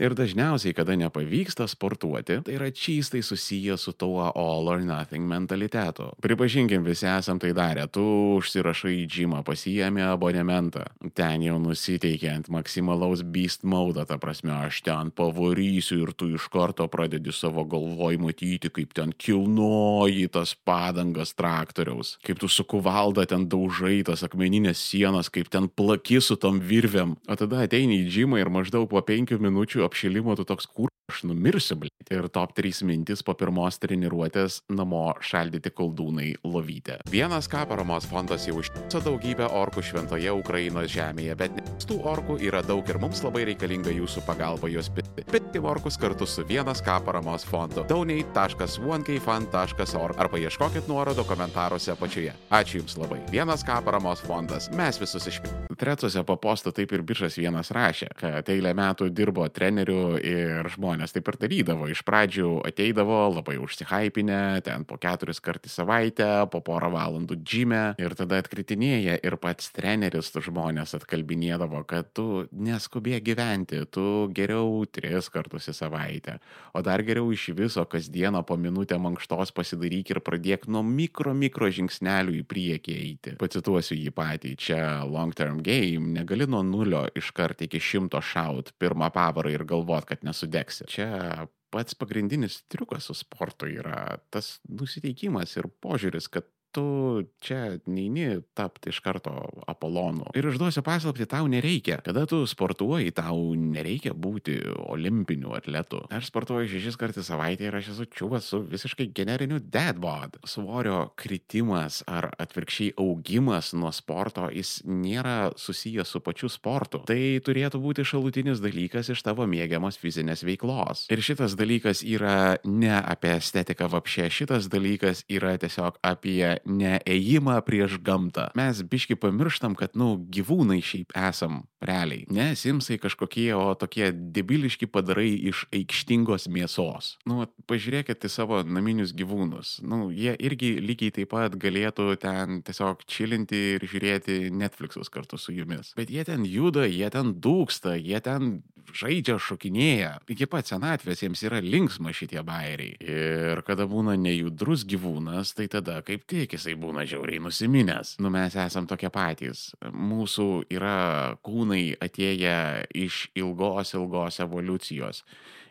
Ir 0.00 0.14
dažniausiai, 0.18 0.74
kada 0.74 0.96
nepavyksta 0.98 1.66
sportuoti, 1.70 2.40
tai 2.44 2.54
yra 2.56 2.68
čystai 2.74 3.22
susiję 3.22 3.76
su 3.78 3.92
tuo 3.92 4.26
all 4.34 4.68
or 4.68 4.82
nothing 4.82 5.24
mentalitetu. 5.28 6.10
Pripažinkim, 6.20 6.84
visi 6.84 7.06
esam 7.06 7.38
tai 7.38 7.52
darę. 7.56 7.86
Tu 7.86 8.02
užsirašai 8.36 8.96
į 9.00 9.06
džimą, 9.06 9.42
pasijėmė 9.46 10.04
abonementą. 10.10 10.84
Ten 11.14 11.44
jau 11.46 11.58
nusiteikia 11.62 12.34
ant 12.34 12.50
maksimalaus 12.52 13.22
beast 13.22 13.64
mode, 13.64 14.02
ta 14.06 14.18
prasme, 14.18 14.52
aš 14.66 14.82
ten 14.86 15.12
pavarysiu 15.14 16.02
ir 16.02 16.12
tu 16.12 16.32
iš 16.34 16.50
karto 16.52 16.88
pradedi 16.90 17.32
savo 17.32 17.64
galvoj 17.64 18.18
matyti, 18.20 18.72
kaip 18.74 18.92
ten 18.96 19.14
kilnoji 19.16 20.28
tas 20.34 20.54
padangas 20.54 21.34
traktoriaus, 21.38 22.16
kaip 22.26 22.42
tu 22.42 22.50
su 22.50 22.66
kuvalda 22.66 23.26
ten 23.30 23.46
daužai 23.48 24.02
tas 24.04 24.26
akmeninės 24.26 24.82
sienas, 24.82 25.30
kaip 25.30 25.48
ten 25.48 25.70
plaki 25.70 26.20
su 26.20 26.36
tom 26.36 26.60
virvėm. 26.60 27.16
O 27.30 27.38
tada 27.38 27.62
ateini 27.64 28.02
į 28.02 28.10
džimą 28.10 28.42
ir 28.42 28.50
maždaug 28.52 28.88
po 28.90 29.00
penkių 29.06 29.38
minučių 29.40 29.59
minučių 29.60 29.84
apšilimo 29.84 30.32
tu 30.36 30.44
toks 30.48 30.66
kur 30.66 30.88
aš 31.10 31.24
numirsiu, 31.28 31.76
bl⁇ 31.76 31.86
Ir 32.10 32.28
top 32.28 32.52
3 32.58 32.82
mintis 32.82 33.22
po 33.22 33.34
pirmos 33.38 33.78
treniruotės 33.78 34.66
namo 34.74 35.14
šaldyti 35.22 35.70
koldūnai 35.70 36.34
lovytę. 36.42 36.98
Vienas 37.10 37.46
ką 37.46 37.66
paramos 37.70 38.06
fondas 38.10 38.46
jau 38.48 38.56
užtiso 38.58 39.00
daugybę 39.04 39.46
orkų 39.46 39.82
šventoje 39.84 40.32
Ukrainos 40.34 40.90
žemėje, 40.90 41.34
bet 41.38 41.52
tų 41.86 42.02
orkų 42.10 42.42
yra 42.42 42.62
daug 42.66 42.88
ir 42.90 42.98
mums 42.98 43.22
labai 43.22 43.44
reikalinga 43.50 43.90
jūsų 43.94 44.20
pagalba 44.26 44.68
juos 44.72 44.88
pitti. 44.90 45.22
Pitti 45.30 45.58
orkus 45.62 45.98
kartu 46.02 46.26
su 46.26 46.42
vienas 46.48 46.82
ką 46.82 46.98
paramos 47.06 47.44
fondu. 47.46 47.84
dauniai.onekeifan.org 47.86 50.18
arba 50.18 50.38
ieškokit 50.38 50.88
nuorodų 50.90 51.24
komentaruose 51.30 51.92
apačioje. 51.94 52.34
Ačiū 52.50 52.76
Jums 52.80 52.98
labai. 52.98 53.20
Vienas 53.30 53.62
ką 53.66 53.84
paramos 53.84 54.20
fondas. 54.26 54.70
Mes 54.74 54.98
visus 54.98 55.26
išpildėme. 55.30 55.66
Tretuose 55.78 56.24
po 56.26 56.36
posto 56.36 56.72
taip 56.74 56.92
ir 56.92 57.02
biržas 57.06 57.38
vienas 57.38 57.70
rašė, 57.70 58.08
kad 58.18 58.48
eilę 58.50 58.74
metų 58.74 59.10
dirbo 59.14 59.46
treneriu 59.54 60.16
ir 60.16 60.66
žmonės 60.74 61.14
taip 61.14 61.28
ir 61.32 61.38
darydavo. 61.40 61.88
Iš 61.90 62.02
pradžių 62.06 62.50
ateidavo 62.68 63.18
labai 63.34 63.56
užsihypinę, 63.62 64.60
ten 64.66 64.86
po 64.88 64.98
keturis 65.00 65.42
kartus 65.42 65.74
į 65.74 65.80
savaitę, 65.80 66.28
po 66.52 66.62
porą 66.64 66.90
valandų 66.94 67.38
džime 67.42 67.82
ir 68.00 68.14
tada 68.18 68.40
atkritinėja 68.42 69.18
ir 69.24 69.36
pats 69.40 69.70
treneris 69.74 70.30
tu 70.34 70.42
žmonės 70.44 70.94
atkalbinėdavo, 70.98 71.82
kad 71.88 72.12
tu 72.16 72.46
neskubė 72.52 73.20
gyventi, 73.24 73.82
tu 73.90 74.28
geriau 74.36 74.84
tris 74.90 75.30
kartus 75.32 75.70
į 75.70 75.76
savaitę, 75.76 76.38
o 76.74 76.82
dar 76.86 77.04
geriau 77.06 77.30
iš 77.34 77.50
viso 77.58 77.84
kasdieną 77.88 78.42
po 78.46 78.56
minutę 78.60 78.98
mankštos 79.00 79.54
pasidaryk 79.56 80.14
ir 80.14 80.22
pradėk 80.24 80.68
nuo 80.70 80.82
mikro 80.86 81.34
mikro 81.34 81.70
žingsnelių 81.72 82.38
į 82.40 82.44
priekį 82.50 82.96
eiti. 82.96 83.34
Pacituosiu 83.40 83.98
jį 83.98 84.12
patį, 84.14 84.54
čia 84.60 84.80
long 85.08 85.34
term 85.36 85.62
game, 85.64 86.12
negali 86.16 86.46
nuo 86.50 86.62
nulio 86.66 87.06
iškart 87.16 87.64
iki 87.66 87.80
šimto 87.80 88.20
šaut 88.24 88.72
pirmą 88.80 89.10
pavarą 89.14 89.39
ir 89.48 89.64
galvot, 89.64 90.04
kad 90.08 90.24
nesudegsi. 90.26 90.84
Čia 90.90 91.46
pats 91.70 91.94
pagrindinis 91.94 92.60
triukas 92.68 93.06
su 93.08 93.14
sportu 93.14 93.68
yra 93.70 94.18
tas 94.34 94.58
nusiteikimas 94.68 95.56
ir 95.56 95.70
požiūris, 95.80 96.28
kad 96.28 96.48
tu 96.72 97.22
čia 97.42 97.78
neini 97.86 98.40
tapti 98.54 98.90
iš 98.90 99.00
karto 99.02 99.32
Apolonu. 99.70 100.30
Ir 100.38 100.50
išduosiu 100.50 100.82
paslapti, 100.86 101.26
tau 101.30 101.48
nereikia. 101.50 102.00
Kada 102.04 102.26
tu 102.30 102.42
sportuoji, 102.48 103.12
tau 103.16 103.54
nereikia 103.54 104.14
būti 104.14 104.58
olimpiniu 104.90 105.54
atletu. 105.58 106.02
Aš 106.14 106.30
sportuoju 106.30 106.70
šešis 106.70 106.98
kartus 107.00 107.30
savaitę 107.30 107.66
ir 107.68 107.76
aš 107.76 107.92
esu 107.94 108.06
čiuvas 108.10 108.50
su 108.50 108.62
visiškai 108.62 109.10
generiniu 109.16 109.60
deadbod. 109.60 110.38
Svorio 110.46 111.10
kritimas 111.18 112.02
ar 112.06 112.30
atvirkščiai 112.38 112.94
augimas 113.00 113.72
nuo 113.74 113.92
sporto, 113.94 114.48
jis 114.54 114.80
nėra 114.86 115.50
susijęs 115.58 116.14
su 116.14 116.22
pačiu 116.24 116.50
sportu. 116.52 117.02
Tai 117.08 117.20
turėtų 117.46 117.82
būti 117.82 118.06
šalutinis 118.06 118.62
dalykas 118.62 119.10
iš 119.12 119.24
tavo 119.26 119.46
mėgiamos 119.50 119.98
fizinės 120.00 120.44
veiklos. 120.46 121.06
Ir 121.10 121.22
šitas 121.24 121.56
dalykas 121.58 122.04
yra 122.06 122.56
ne 122.64 122.94
apie 123.00 123.34
estetiką 123.36 123.90
vapšė, 123.90 124.30
šitas 124.30 124.70
dalykas 124.72 125.24
yra 125.30 125.56
tiesiog 125.60 125.98
apie 126.06 126.59
ne 126.64 126.98
ėjimą 127.08 127.58
prieš 127.66 127.98
gamtą. 128.04 128.50
Mes 128.58 128.82
biški 128.86 129.16
pamirštam, 129.20 129.76
kad, 129.78 129.96
nu, 129.98 130.14
gyvūnai 130.32 130.80
šiaip 130.84 131.14
esam 131.16 131.62
realiai. 131.84 132.26
Ne 132.32 132.50
simsai 132.58 132.98
kažkokie, 133.00 133.48
o 133.56 133.74
tokie 133.78 134.10
debiliški 134.12 134.88
padarai 134.90 135.30
iš 135.50 135.64
aikštingos 135.74 136.48
mėsos. 136.52 137.14
Nu, 137.28 137.46
pažiūrėkit 137.70 138.26
į 138.26 138.32
savo 138.32 138.60
naminius 138.66 139.14
gyvūnus. 139.16 139.78
Nu, 139.86 140.10
jie 140.14 140.34
irgi 140.38 140.76
lygiai 140.82 141.14
taip 141.16 141.32
pat 141.32 141.54
galėtų 141.60 142.14
ten 142.20 142.60
tiesiog 142.66 143.04
čilinti 143.08 143.60
ir 143.76 143.86
žiūrėti 143.86 144.50
Netflixus 144.54 145.12
kartu 145.12 145.38
su 145.38 145.54
jumis. 145.54 145.94
Bet 145.98 146.10
jie 146.12 146.24
ten 146.26 146.44
juda, 146.48 146.86
jie 146.90 147.08
ten 147.12 147.36
dūksta, 147.38 147.96
jie 148.00 148.20
ten 148.24 148.60
žaidžia, 148.96 149.36
šokinėja. 149.40 150.10
Iki 150.30 150.48
pat 150.50 150.68
senatvės 150.70 151.22
jiems 151.24 151.42
yra 151.46 151.60
linksma 151.64 152.12
šitie 152.16 152.42
bairiai. 152.46 152.96
Ir 153.00 153.62
kada 153.66 153.86
būna 153.90 154.16
nejudrus 154.20 154.84
gyvūnas, 154.88 155.54
tai 155.56 155.68
tada 155.72 156.00
kaip 156.06 156.26
tik 156.30 156.56
jisai 156.56 156.76
būna 156.80 157.06
žiauriai 157.08 157.42
nusiminęs. 157.44 158.16
Nu 158.22 158.32
mes 158.34 158.56
esam 158.58 158.88
tokie 158.90 159.10
patys. 159.14 159.70
Mūsų 159.90 160.48
yra 160.72 161.36
kūnai 161.46 161.96
atėję 162.02 162.60
iš 163.06 163.26
ilgos, 163.38 163.94
ilgos 163.98 164.40
evoliucijos. 164.44 165.24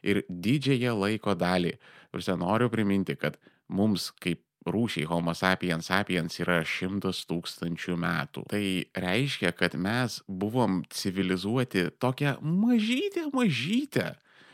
Ir 0.04 0.24
didžiąją 0.30 0.98
laiko 0.98 1.36
dalį. 1.36 1.78
Ir 2.10 2.30
noriu 2.42 2.70
priminti, 2.74 3.16
kad 3.20 3.38
mums 3.70 4.10
kaip 4.18 4.42
rūšiai 4.68 5.08
Homo 5.10 5.34
sapiens 5.38 5.88
sapiens 5.90 6.40
yra 6.42 6.60
šimtas 6.68 7.24
tūkstančių 7.30 7.96
metų. 8.00 8.46
Tai 8.52 8.64
reiškia, 9.06 9.54
kad 9.56 9.78
mes 9.80 10.20
buvom 10.28 10.84
civilizuoti 10.92 11.90
tokią 12.02 12.38
mažytę, 12.42 13.30
mažytę, 13.34 14.14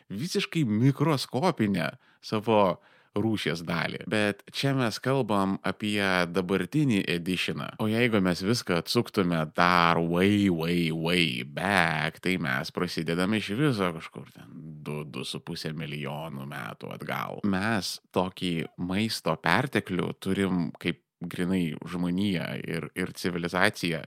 visiškai 0.09 0.65
mikroskopinę 0.69 1.95
savo 2.21 2.81
rūšies 3.15 3.63
dalį. 3.65 4.03
Bet 4.11 4.43
čia 4.53 4.73
mes 4.77 4.99
kalbam 5.03 5.57
apie 5.65 6.03
dabartinį 6.31 7.01
editioną. 7.15 7.71
O 7.83 7.87
jeigu 7.89 8.21
mes 8.23 8.43
viską 8.45 8.79
atsuktume 8.81 9.39
dar 9.55 9.99
way, 10.01 10.49
way, 10.49 10.89
way 10.91 11.43
back, 11.47 12.19
tai 12.23 12.37
mes 12.41 12.71
prasidedame 12.75 13.39
iš 13.41 13.53
viso 13.59 13.91
kažkur 13.95 14.29
ten 14.35 14.51
2-2,5 14.85 15.75
milijonų 15.77 16.47
metų 16.49 16.91
atgal. 16.95 17.41
Mes 17.47 17.95
tokį 18.15 18.53
maisto 18.77 19.35
perteklių 19.41 20.11
turim 20.19 20.69
kaip 20.81 21.01
grinai 21.25 21.73
žmonija 21.89 22.51
ir, 22.67 22.89
ir 22.97 23.13
civilizacija 23.15 24.03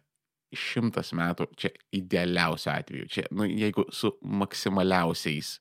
šimtas 0.55 1.13
metų, 1.17 1.49
čia 1.61 1.71
idealiausiu 1.93 2.71
atveju, 2.73 3.09
čia, 3.13 3.25
nu, 3.37 3.45
jeigu 3.49 3.85
su 3.93 4.15
maksimaliausiais 4.23 5.59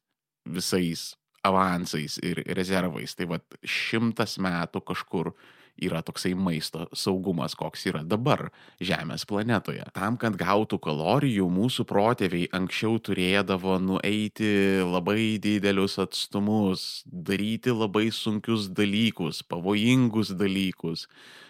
visais 0.47 1.09
avansais 1.47 2.17
ir 2.23 2.43
rezervais. 2.57 3.15
Tai 3.17 3.31
vad 3.35 3.59
šimtas 3.63 4.37
metų 4.43 4.83
kažkur 4.87 5.33
yra 5.77 6.01
toksai 6.01 6.33
maisto 6.33 6.87
saugumas, 6.97 7.53
koks 7.57 7.85
yra 7.91 8.01
dabar 8.01 8.47
Žemės 8.81 9.27
planetoje. 9.29 9.85
Tam, 9.93 10.17
kad 10.17 10.37
gautų 10.39 10.79
kalorijų, 10.81 11.45
mūsų 11.53 11.85
protėviai 11.89 12.49
anksčiau 12.57 12.97
turėdavo 12.97 13.77
nueiti 13.81 14.81
labai 14.81 15.37
didelius 15.41 15.99
atstumus, 16.01 17.03
daryti 17.05 17.73
labai 17.73 18.07
sunkius 18.09 18.71
dalykus, 18.73 19.43
pavojingus 19.45 20.33
dalykus 20.37 21.05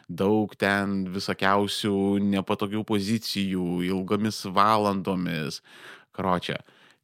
daug 0.08 0.54
ten 0.56 1.04
visokiausių 1.12 2.20
nepatogių 2.24 2.84
pozicijų, 2.88 3.84
ilgomis 3.88 4.46
valandomis. 4.56 5.62
Kročia, 6.16 6.58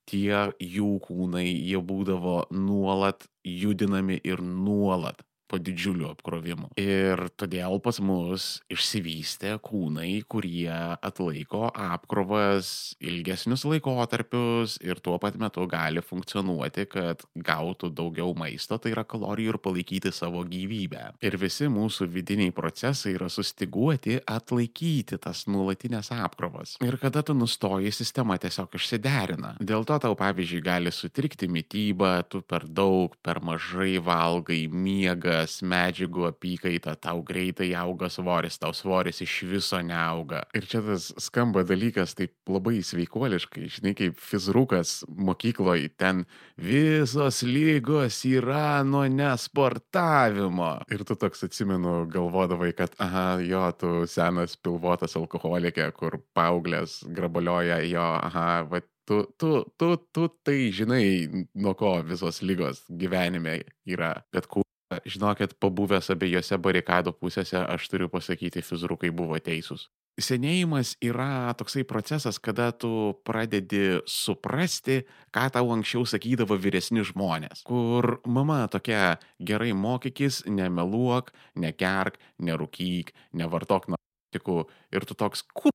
tie 0.09 0.51
jų 0.59 0.89
kūnai, 1.05 1.45
jie 1.47 1.79
būdavo 1.91 2.37
nuolat 2.51 3.27
judinami 3.43 4.19
ir 4.23 4.41
nuolat 4.41 5.23
po 5.47 5.59
didžiuliu 5.61 6.09
apkrovimu. 6.13 6.71
Ir 6.79 7.27
todėl 7.37 7.79
pas 7.83 7.99
mus 8.03 8.47
išsivystė 8.73 9.55
kūnai, 9.63 10.23
kurie 10.29 10.71
atlaiko 10.73 11.67
apkrovas 11.69 12.93
ilgesnius 13.03 13.65
laikotarpius 13.67 14.77
ir 14.83 15.01
tuo 15.03 15.19
pat 15.21 15.37
metu 15.41 15.65
gali 15.69 16.03
funkcionuoti, 16.03 16.87
kad 16.91 17.25
gautų 17.35 17.91
daugiau 17.93 18.33
maisto, 18.37 18.79
tai 18.81 18.93
yra 18.95 19.05
kalorijų 19.07 19.55
ir 19.55 19.59
palaikyti 19.63 20.13
savo 20.15 20.43
gyvybę. 20.47 21.05
Ir 21.23 21.37
visi 21.41 21.69
mūsų 21.71 22.09
vidiniai 22.13 22.53
procesai 22.55 23.15
yra 23.17 23.29
sustiguoti 23.31 24.19
atlaikyti 24.23 25.19
tas 25.21 25.45
nuolatinės 25.51 26.11
apkrovas. 26.15 26.77
Ir 26.83 26.97
kada 27.01 27.23
tu 27.25 27.35
nustoji, 27.37 27.91
sistema 27.93 28.37
tiesiog 28.41 28.77
išsiderina. 28.77 29.55
Dėl 29.63 29.85
to 29.87 29.99
tau, 30.01 30.17
pavyzdžiui, 30.19 30.63
gali 30.65 30.93
sutrikti 30.93 31.49
mytyba, 31.51 32.15
tu 32.29 32.41
per 32.45 32.65
daug, 32.67 33.15
per 33.25 33.41
mažai 33.45 33.97
valgai, 34.03 34.65
miega, 34.71 35.32
stresas, 35.33 35.61
medžiagų 35.65 36.27
apykaita, 36.29 36.95
tau 37.01 37.21
greitai 37.23 37.73
auga 37.75 38.09
svoris, 38.09 38.57
tau 38.59 38.73
svoris 38.73 39.21
iš 39.21 39.43
viso 39.49 39.79
neauga. 39.81 40.43
Ir 40.53 40.65
čia 40.65 40.81
tas 40.81 41.11
skamba 41.17 41.63
dalykas 41.63 42.15
taip 42.15 42.33
labai 42.47 42.81
sveikuoliškai, 42.83 43.67
žinai, 43.69 43.93
kaip 43.95 44.17
fizrukas 44.17 45.03
mokykloje, 45.07 45.89
ten 45.97 46.25
visos 46.57 47.43
lygos 47.43 48.23
yra 48.25 48.83
nuo 48.83 49.05
nesportavimo. 49.07 50.83
Ir 50.91 51.03
tu 51.03 51.15
toks 51.15 51.43
atsimenu, 51.43 52.05
galvodavai, 52.11 52.73
kad, 52.73 52.93
aha, 52.99 53.39
jo, 53.41 53.65
tu 53.77 54.05
senas 54.07 54.55
pilvotas 54.57 55.17
alkoholikė, 55.17 55.91
kur 55.97 56.19
paauglės 56.33 57.01
grabalioja 57.07 57.83
jo, 57.87 58.09
aha, 58.21 58.65
va, 58.69 58.83
Tu, 59.03 59.17
tu, 59.35 59.65
tu, 59.75 59.97
tu 60.15 60.29
tai 60.47 60.69
žinai, 60.71 61.27
nuo 61.59 61.73
ko 61.75 61.89
visos 62.07 62.37
lygos 62.39 62.85
gyvenime 62.87 63.57
yra, 63.83 64.13
bet 64.31 64.47
kur 64.47 64.63
Žinokit, 65.05 65.57
pabuvęs 65.61 66.11
abiejose 66.13 66.57
barikadų 66.61 67.13
pusėse, 67.17 67.57
aš 67.59 67.89
turiu 67.91 68.09
pasakyti, 68.11 68.63
fizrukai 68.65 69.11
buvo 69.15 69.39
teisūs. 69.41 69.89
Senėjimas 70.21 70.91
yra 71.01 71.49
toksai 71.57 71.81
procesas, 71.89 72.37
kada 72.37 72.67
tu 72.69 73.15
pradedi 73.25 73.97
suprasti, 74.05 74.99
ką 75.33 75.47
tau 75.55 75.71
anksčiau 75.73 76.05
sakydavo 76.05 76.53
vyresni 76.61 77.01
žmonės. 77.01 77.63
Kur 77.65 78.19
mama 78.29 78.67
tokia 78.69 79.17
gerai 79.41 79.73
mokykis, 79.73 80.43
nemeluok, 80.45 81.33
nekerk, 81.57 82.21
nerūkyk, 82.37 83.09
nevartok 83.41 83.89
narkotikų 83.95 84.59
ir 84.93 85.09
tu 85.09 85.17
toks, 85.17 85.47
kur 85.49 85.73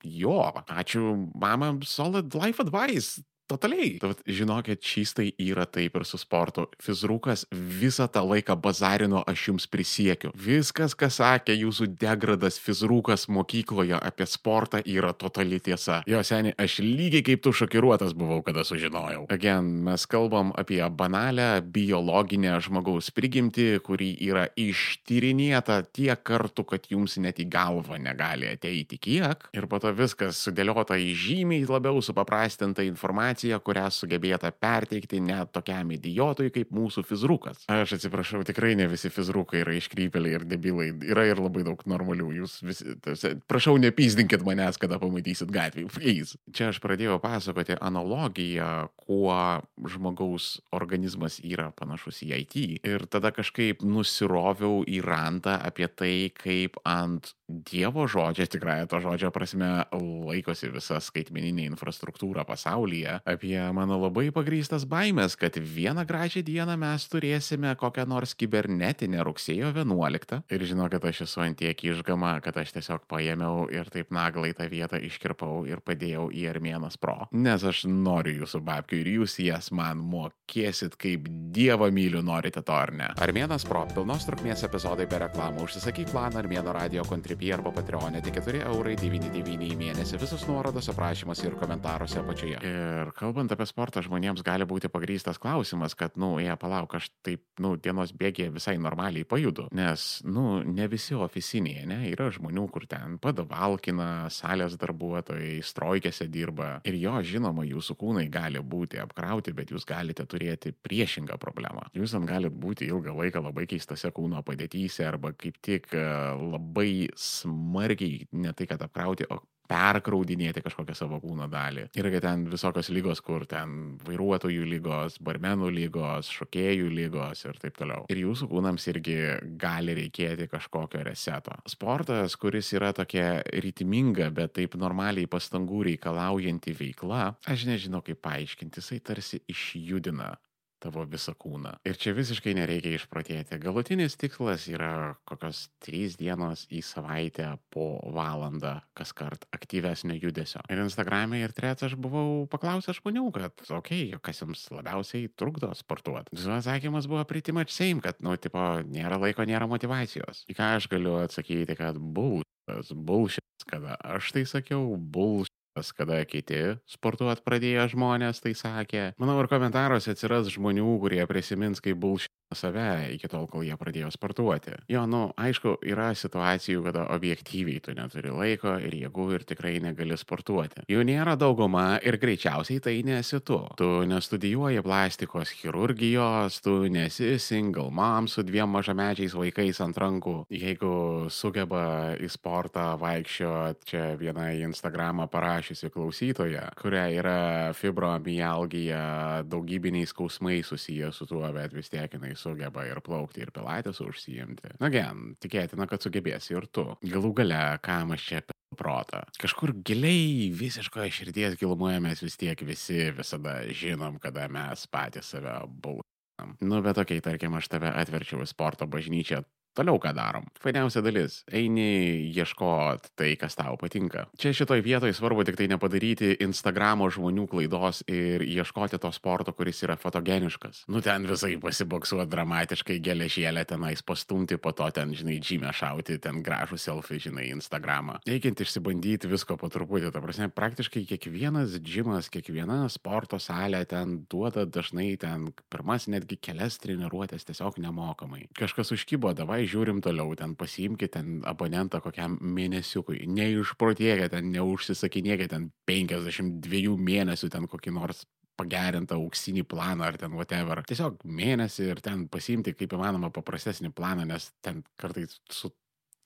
Jo, 0.00 0.48
ačiū, 0.64 1.28
mama, 1.36 1.74
solid 1.84 2.32
life 2.34 2.62
advice. 2.62 3.20
Totaliai. 3.50 3.96
Tad 3.98 4.20
žinokit, 4.30 4.78
čystai 4.78 5.32
yra 5.42 5.64
taip 5.66 5.96
ir 5.98 6.04
su 6.06 6.18
sportu. 6.20 6.68
Fizrukas 6.78 7.42
visą 7.50 8.06
tą 8.06 8.22
laiką 8.22 8.54
bazarino, 8.62 9.24
aš 9.26 9.48
jums 9.48 9.66
prisiekiu. 9.70 10.30
Viskas, 10.38 10.94
kas 10.94 11.18
sakė 11.18 11.56
jūsų 11.58 11.88
degradas 11.98 12.60
fizrukas 12.62 13.26
mokykloje 13.26 13.98
apie 13.98 14.28
sportą, 14.30 14.78
yra 14.86 15.10
totali 15.18 15.58
tiesa. 15.58 16.00
Jo 16.06 16.22
seniai, 16.26 16.54
aš 16.62 16.78
lygiai 16.84 17.24
kaip 17.26 17.42
tu 17.42 17.52
šokiruotas 17.56 18.14
buvau, 18.14 18.38
kada 18.46 18.62
sužinojau. 18.66 19.26
Again, 19.34 19.72
mes 19.88 20.06
kalbam 20.06 20.54
apie 20.54 20.82
banalę 20.86 21.48
biologinę 21.74 22.54
žmogaus 22.62 23.10
prigimtį, 23.16 23.68
kuri 23.82 24.12
yra 24.28 24.46
ištyrinėta 24.54 25.80
tiek 25.90 26.22
kartų, 26.22 26.68
kad 26.70 26.86
jums 26.92 27.18
net 27.18 27.42
į 27.42 27.48
galvą 27.50 27.98
negali 27.98 28.46
ateiti 28.54 29.00
kiek. 29.00 29.48
Ir 29.58 29.66
po 29.66 29.82
to 29.82 29.90
viskas 29.96 30.38
sudėliota 30.46 30.94
į 31.00 31.10
žymiai 31.18 31.66
labiau 31.66 31.98
supaprastintą 32.04 32.86
informaciją 32.86 33.39
informaciją, 33.40 33.60
kurią 33.60 33.90
sugebėta 33.90 34.50
perteikti 34.52 35.20
net 35.20 35.52
tokiam 35.52 35.90
idiotui 35.92 36.50
kaip 36.50 36.70
mūsų 36.70 37.04
fizrukas. 37.04 37.64
Aš 37.68 37.96
atsiprašau, 37.98 38.44
tikrai 38.44 38.74
ne 38.76 38.88
visi 38.88 39.10
fizrukai 39.10 39.62
yra 39.62 39.74
iškrypėliai 39.78 40.38
ir 40.38 40.44
debilai. 40.44 40.90
Yra 41.04 41.26
ir 41.26 41.40
labai 41.40 41.64
daug 41.64 41.80
normalių. 41.86 42.30
Jūs 42.40 42.60
visi, 42.62 42.96
tarsi, 43.00 43.34
prašau, 43.48 43.76
nepyzdinkit 43.80 44.44
manęs, 44.44 44.78
kada 44.78 44.98
pamatysit 45.00 45.50
gatvį. 45.50 45.88
Please. 45.90 46.36
Čia 46.52 46.70
aš 46.70 46.80
pradėjau 46.80 47.20
pasakoti 47.20 47.78
analogiją, 47.80 48.90
kuo 48.96 49.62
žmogaus 49.88 50.60
organizmas 50.72 51.40
yra 51.42 51.70
panašus 51.72 52.22
į 52.24 52.32
IT. 52.40 52.56
Ir 52.84 53.06
tada 53.10 53.32
kažkaip 53.34 53.84
nusiroviau 53.84 54.84
į 54.86 55.00
rantą 55.04 55.58
apie 55.60 55.88
tai, 55.88 56.30
kaip 56.34 56.80
ant 56.84 57.34
Dievo 57.50 58.06
žodžio, 58.06 58.46
tikrąją 58.46 58.86
to 58.86 59.00
žodžio 59.02 59.30
prasme, 59.34 59.70
laikosi 59.90 60.68
visa 60.70 61.00
skaitmeninė 61.02 61.64
infrastruktūra 61.66 62.44
pasaulyje, 62.46 63.16
apie 63.30 63.58
mano 63.76 63.98
labai 64.00 64.28
pagrystas 64.34 64.84
baimės, 64.88 65.36
kad 65.38 65.56
vieną 65.56 66.04
gražią 66.08 66.42
dieną 66.46 66.76
mes 66.80 67.06
turėsime 67.12 67.72
kokią 67.78 68.06
nors 68.10 68.34
kibernetinę 68.38 69.24
rugsėjo 69.26 69.70
11. 69.76 70.40
Ir 70.50 70.64
žinokit, 70.68 71.04
aš 71.10 71.22
esu 71.26 71.44
antiek 71.44 71.84
išgama, 71.84 72.36
kad 72.44 72.58
aš 72.60 72.74
tiesiog 72.76 73.06
paėmiau 73.10 73.68
ir 73.72 73.90
taip 73.92 74.12
naglai 74.14 74.52
tą 74.56 74.68
vietą 74.70 75.00
iškirpau 75.00 75.64
ir 75.68 75.82
padėjau 75.84 76.28
į 76.34 76.46
Armėnas 76.52 76.98
Pro. 77.00 77.28
Nes 77.32 77.64
aš 77.66 77.84
noriu 77.88 78.42
jūsų 78.42 78.62
babkių 78.66 79.00
ir 79.02 79.12
jūs 79.16 79.38
jas 79.44 79.70
man 79.74 80.02
mokėsit, 80.02 80.96
kaip 81.00 81.28
Dievą 81.50 81.90
myliu, 81.94 82.22
norite 82.22 82.62
to 82.62 82.74
ar 82.76 82.92
ne. 82.94 83.10
Armėnas 83.22 83.66
Pro, 83.66 83.84
pilnos 83.94 84.26
trukmės 84.28 84.64
epizodai 84.66 85.08
be 85.10 85.22
reklamų, 85.24 85.64
užsisakyk 85.66 86.12
planą 86.14 86.42
Armėno 86.42 86.74
radio 86.76 87.04
kontribį 87.08 87.54
arba 87.58 87.74
Patreonė 87.74 88.22
tik 88.24 88.40
4 88.40 88.64
eurai 88.70 88.96
99 89.00 89.70
į 89.70 89.78
mėnesį, 89.80 90.20
visus 90.22 90.46
nuorodos 90.48 90.90
aprašymuose 90.92 91.48
ir 91.48 91.58
komentaruose 91.60 92.20
apačioje. 92.22 92.60
Ir 92.66 93.12
kalbant 93.20 93.52
apie 93.52 93.66
sportą, 93.68 94.02
žmonėms 94.04 94.44
gali 94.46 94.66
būti 94.68 94.90
pagrystas 94.92 95.38
klausimas, 95.40 95.94
kad, 95.98 96.16
nu, 96.20 96.32
jie 96.40 96.54
palauk, 96.60 96.94
aš 96.96 97.10
taip, 97.26 97.42
nu, 97.62 97.74
dienos 97.80 98.14
bėgėje 98.16 98.54
visai 98.54 98.76
normaliai 98.80 99.26
pajudu. 99.28 99.68
Nes, 99.76 100.06
nu, 100.24 100.60
ne 100.64 100.88
visi 100.90 101.16
oficinėje, 101.18 101.84
ne, 101.90 102.00
yra 102.10 102.30
žmonių, 102.34 102.66
kur 102.72 102.86
ten 102.90 103.18
padavalkina, 103.22 104.30
salės 104.32 104.78
darbuotojai, 104.80 105.60
strojkėse 105.66 106.28
dirba. 106.32 106.72
Ir 106.88 106.98
jo, 107.00 107.18
žinoma, 107.26 107.66
jūsų 107.68 107.98
kūnai 108.00 108.26
gali 108.32 108.62
būti 108.64 109.02
apkrauti, 109.02 109.54
bet 109.56 109.74
jūs 109.74 109.86
galite 109.88 110.26
turėti 110.30 110.72
priešingą 110.72 111.38
problemą. 111.42 111.86
Jūs 111.96 112.16
ten 112.16 112.28
galite 112.28 112.56
būti 112.56 112.88
ilgą 112.90 113.14
laiką 113.20 113.44
labai 113.44 113.66
keistose 113.70 114.12
kūno 114.16 114.42
padėtyse 114.46 115.06
arba 115.06 115.34
kaip 115.36 115.60
tik 115.64 115.92
labai 115.92 117.10
smarkiai, 117.18 118.26
ne 118.32 118.52
tai 118.56 118.68
kad 118.70 118.82
apkrauti, 118.86 119.28
o 119.30 119.40
perkraudinėti 119.70 120.62
kažkokią 120.64 120.96
savo 120.98 121.20
kūno 121.22 121.46
dalį. 121.50 121.86
Yra 121.98 122.12
ten 122.22 122.46
visokios 122.50 122.90
lygos, 122.92 123.22
kur 123.24 123.46
ten 123.50 123.96
vairuotojų 124.06 124.66
lygos, 124.68 125.20
barmenų 125.24 125.70
lygos, 125.76 126.30
šokėjų 126.34 126.90
lygos 126.94 127.44
ir 127.46 127.60
taip 127.62 127.78
toliau. 127.78 128.04
Ir 128.10 128.22
jūsų 128.24 128.50
kūnams 128.50 128.88
irgi 128.92 129.16
gali 129.60 129.96
reikėti 129.98 130.48
kažkokio 130.50 131.04
reseto. 131.06 131.56
Sportas, 131.70 132.36
kuris 132.40 132.72
yra 132.76 132.92
tokia 132.96 133.40
ritminga, 133.62 134.30
bet 134.34 134.56
taip 134.58 134.76
normaliai 134.80 135.30
pastangų 135.30 135.86
reikalaujanti 135.92 136.74
veikla, 136.76 137.24
aš 137.50 137.66
nežinau 137.70 138.02
kaip 138.06 138.22
paaiškinti, 138.24 138.82
jisai 138.82 139.02
tarsi 139.04 139.42
išjudina 139.50 140.34
tavo 140.82 141.04
visą 141.08 141.34
kūną. 141.38 141.76
Ir 141.88 141.98
čia 142.00 142.14
visiškai 142.16 142.54
nereikia 142.56 142.94
išprotėti. 142.96 143.58
Galutinis 143.62 144.16
tikslas 144.20 144.66
yra 144.70 145.16
kokios 145.28 145.66
trys 145.84 146.16
dienos 146.20 146.66
į 146.72 146.82
savaitę 146.86 147.52
po 147.72 147.92
valandą 148.14 148.78
kas 148.96 149.12
kart 149.16 149.46
aktyvesnio 149.54 150.16
judesio. 150.20 150.62
Ir 150.72 150.82
Instagram'e 150.84 151.42
ir 151.44 151.54
trets 151.56 151.86
aš 151.86 151.96
buvau 152.00 152.46
paklausęs 152.52 153.00
žmonių, 153.00 153.26
kad, 153.36 153.64
okei, 153.68 154.10
okay, 154.10 154.22
kas 154.24 154.42
jums 154.42 154.66
labiausiai 154.74 155.30
trukdo 155.38 155.70
sportuoti. 155.76 156.34
Visų 156.36 156.56
atsakymas 156.58 157.08
buvo 157.10 157.24
much 157.56 157.72
same, 157.74 158.00
kad, 158.04 158.20
nu, 158.24 158.36
tipo, 158.36 158.60
nėra 158.86 159.20
laiko, 159.20 159.44
nėra 159.48 159.68
motivacijos. 159.70 160.44
Į 160.50 160.56
ką 160.58 160.74
aš 160.78 160.88
galiu 160.92 161.16
atsakyti, 161.20 161.76
kad 161.78 161.98
bullshit, 161.98 162.92
bullshit, 162.94 163.66
kada 163.70 163.96
aš 164.16 164.32
tai 164.36 164.44
sakiau, 164.48 164.96
bullshit 164.96 165.59
kada 165.96 166.18
kiti 166.28 166.76
sportuot 166.90 167.44
pradėjo 167.46 167.86
žmonės 167.94 168.42
tai 168.42 168.54
sakė. 168.58 169.04
Manau, 169.22 169.38
ir 169.42 169.50
komentaruose 169.52 170.14
atsiras 170.14 170.50
žmonių, 170.52 170.88
kurie 171.02 171.22
prisimins, 171.30 171.82
kaip 171.84 172.00
bulšė 172.02 172.30
save 172.54 173.14
iki 173.14 173.28
tol, 173.30 173.46
kol 173.50 173.62
jie 173.62 173.76
pradėjo 173.78 174.10
sportuoti. 174.10 174.74
Jo, 174.90 175.04
nu, 175.06 175.28
aišku, 175.38 175.76
yra 175.86 176.10
situacijų, 176.18 176.82
kada 176.88 177.06
objektyviai 177.14 177.82
tu 177.84 177.94
neturi 177.94 178.32
laiko 178.34 178.74
ir 178.82 178.96
jėgų 179.04 179.26
ir 179.36 179.44
tikrai 179.46 179.76
negali 179.82 180.16
sportuoti. 180.18 180.84
Jų 180.90 181.04
nėra 181.06 181.36
dauguma 181.38 182.00
ir 182.02 182.18
greičiausiai 182.20 182.82
tai 182.82 182.96
nesi 183.06 183.38
tu. 183.46 183.60
Tu 183.78 183.88
nestudijuoji 184.10 184.82
plastikos 184.82 185.54
chirurgijos, 185.60 186.58
tu 186.64 186.74
nesi 186.90 187.36
single 187.38 187.90
mom 187.94 188.26
su 188.30 188.42
dviem 188.46 188.70
mažamečiais 188.74 189.36
vaikais 189.38 189.80
ant 189.84 190.00
rankų. 190.02 190.34
Jeigu 190.50 191.30
sugeba 191.30 192.16
į 192.18 192.32
sportą 192.32 192.88
vaikščiot, 193.00 193.86
čia 193.86 194.02
viena 194.18 194.50
į 194.56 194.66
Instagramą 194.70 195.28
parašysi 195.30 195.92
klausytoja, 195.94 196.66
kuria 196.80 197.06
yra 197.14 197.38
fibromialgija, 197.78 199.46
daugybiniai 199.46 200.08
skausmai 200.10 200.60
susiję 200.66 201.12
su 201.14 201.30
tuo, 201.30 201.46
bet 201.54 201.74
vis 201.76 201.90
tiek 201.92 202.10
jinai 202.18 202.34
sugeba 202.40 202.86
ir 202.88 203.02
plaukti, 203.04 203.44
ir 203.44 203.52
pilates 203.54 204.00
užsijimti. 204.04 204.76
Na 204.82 204.90
gen, 204.92 205.34
tikėtina, 205.42 205.86
kad 205.90 206.02
sugebėsi 206.04 206.56
ir 206.56 206.68
tu. 206.72 206.86
Galų 207.04 207.34
gale, 207.42 207.62
kam 207.84 208.14
aš 208.16 208.26
čia 208.28 208.42
apie 208.42 208.56
protą. 208.78 209.22
Kažkur 209.40 209.74
giliai, 209.86 210.50
visiškoje 210.56 211.10
širdies 211.14 211.58
gilumoje 211.60 212.00
mes 212.02 212.22
vis 212.24 212.38
tiek 212.40 212.62
visi 212.66 213.10
visada 213.16 213.60
žinom, 213.74 214.20
kada 214.22 214.46
mes 214.52 214.86
patys 214.90 215.34
save 215.34 215.56
bauginam. 215.82 216.56
Nu, 216.64 216.80
bet 216.84 216.96
tokiai, 216.96 217.22
tarkim, 217.24 217.56
aš 217.58 217.68
tave 217.72 217.90
atverčiau 217.92 218.40
į 218.44 218.48
sporto 218.48 218.88
bažnyčią, 218.90 219.42
Toliau 219.70 220.00
ką 220.02 220.10
darom? 220.10 220.46
Fainiausia 220.58 220.98
dalis- 221.02 221.44
eini 221.58 222.26
ieškot 222.34 223.12
tai, 223.14 223.36
kas 223.38 223.54
tau 223.54 223.76
patinka. 223.78 224.26
Čia 224.36 224.50
šitoj 224.50 224.82
vietoje 224.82 225.14
svarbu 225.14 225.44
tik 225.46 225.56
tai 225.56 225.68
nepadaryti 225.70 226.36
Instagramo 226.42 227.06
žmonių 227.06 227.46
klaidos 227.46 228.02
ir 228.08 228.42
ieškoti 228.42 228.98
to 228.98 229.12
sporto, 229.12 229.52
kuris 229.52 229.82
yra 229.86 229.96
fotogeniškas. 229.96 230.84
Nu 230.88 231.00
ten 231.00 231.24
visai 231.24 231.54
pasiboksuoti 231.56 232.30
dramatiškai 232.30 232.98
geležėlę 233.00 233.64
tenais 233.64 234.02
pastumti, 234.02 234.58
po 234.58 234.72
to 234.72 234.90
ten, 234.90 235.14
žinai, 235.14 235.38
žymę 235.38 235.70
šauti, 235.72 236.18
ten 236.18 236.42
gražų 236.42 236.76
selfie, 236.76 237.20
žinai, 237.20 237.54
Instagramą. 237.54 238.18
Reikiant 238.26 238.58
išsibandyti 238.58 239.30
visko 239.30 239.56
po 239.56 239.68
truputį, 239.68 240.10
ta 240.12 240.20
prasme, 240.20 240.50
praktiškai 240.50 241.06
kiekvienas 241.06 241.78
džimas, 241.78 242.28
kiekviena 242.28 242.88
sporto 242.90 243.38
salė 243.38 243.86
ten 243.86 244.26
duoda 244.28 244.66
dažnai 244.66 245.16
ten 245.16 245.52
pirmas 245.70 246.08
netgi 246.08 246.36
kelias 246.36 246.78
treniruotės 246.82 247.46
tiesiog 247.46 247.78
nemokamai. 247.78 248.48
Kažkas 248.58 248.90
užkybo, 248.96 249.32
davai 249.34 249.59
davai 249.60 249.68
žiūrim 249.68 250.00
toliau, 250.00 250.34
ten 250.36 250.54
pasiimkite 250.56 251.18
ten 251.18 251.42
abonentą 251.44 252.00
kokiam 252.00 252.38
mėnesiukui, 252.40 253.26
neišprotėkite, 253.28 254.30
ten 254.32 254.52
neužsisakinėkite 254.54 255.50
ten 255.52 255.70
52 255.86 256.96
mėnesių 256.96 257.50
ten 257.50 257.66
kokį 257.68 257.92
nors 257.92 258.24
pagerintą 258.56 259.16
auksinį 259.16 259.64
planą 259.64 260.04
ar 260.04 260.16
ten 260.20 260.32
whatever. 260.32 260.82
Tiesiog 260.84 261.20
mėnesį 261.24 261.90
ir 261.90 262.00
ten 262.00 262.26
pasiimti 262.28 262.74
kaip 262.74 262.92
įmanoma 262.92 263.30
paprastesnį 263.32 263.92
planą, 263.92 264.26
nes 264.28 264.52
ten 264.62 264.82
kartais 265.00 265.40
su 265.50 265.70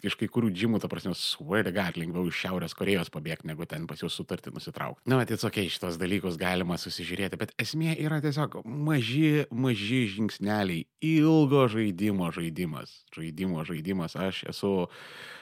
iš 0.05 0.17
kai 0.21 0.29
kurių 0.31 0.51
džimų, 0.55 0.81
ta 0.83 0.91
prasme, 0.91 1.15
swear 1.19 1.65
to 1.67 1.73
god, 1.75 1.99
lengviau 2.01 2.29
iš 2.29 2.43
Šiaurės 2.45 2.77
Korejos 2.77 3.11
pabėgti, 3.15 3.49
negu 3.51 3.67
ten 3.69 3.89
pas 3.91 4.03
juos 4.03 4.17
sutartį 4.19 4.55
nusitraukti. 4.55 5.05
Na, 5.11 5.23
tai 5.29 5.39
tokiai 5.41 5.73
šitos 5.73 5.99
dalykus 6.01 6.39
galima 6.41 6.79
susižiūrėti, 6.81 7.41
bet 7.41 7.55
esmė 7.61 7.97
yra 8.05 8.21
tiesiog 8.25 8.61
maži, 8.65 9.47
maži 9.51 10.05
žingsneliai, 10.15 10.87
ilgo 11.05 11.67
žaidimo 11.73 12.31
žaidimas. 12.35 13.01
Žaidimo 13.17 13.65
žaidimas, 13.69 14.17
aš 14.17 14.45
esu 14.53 14.75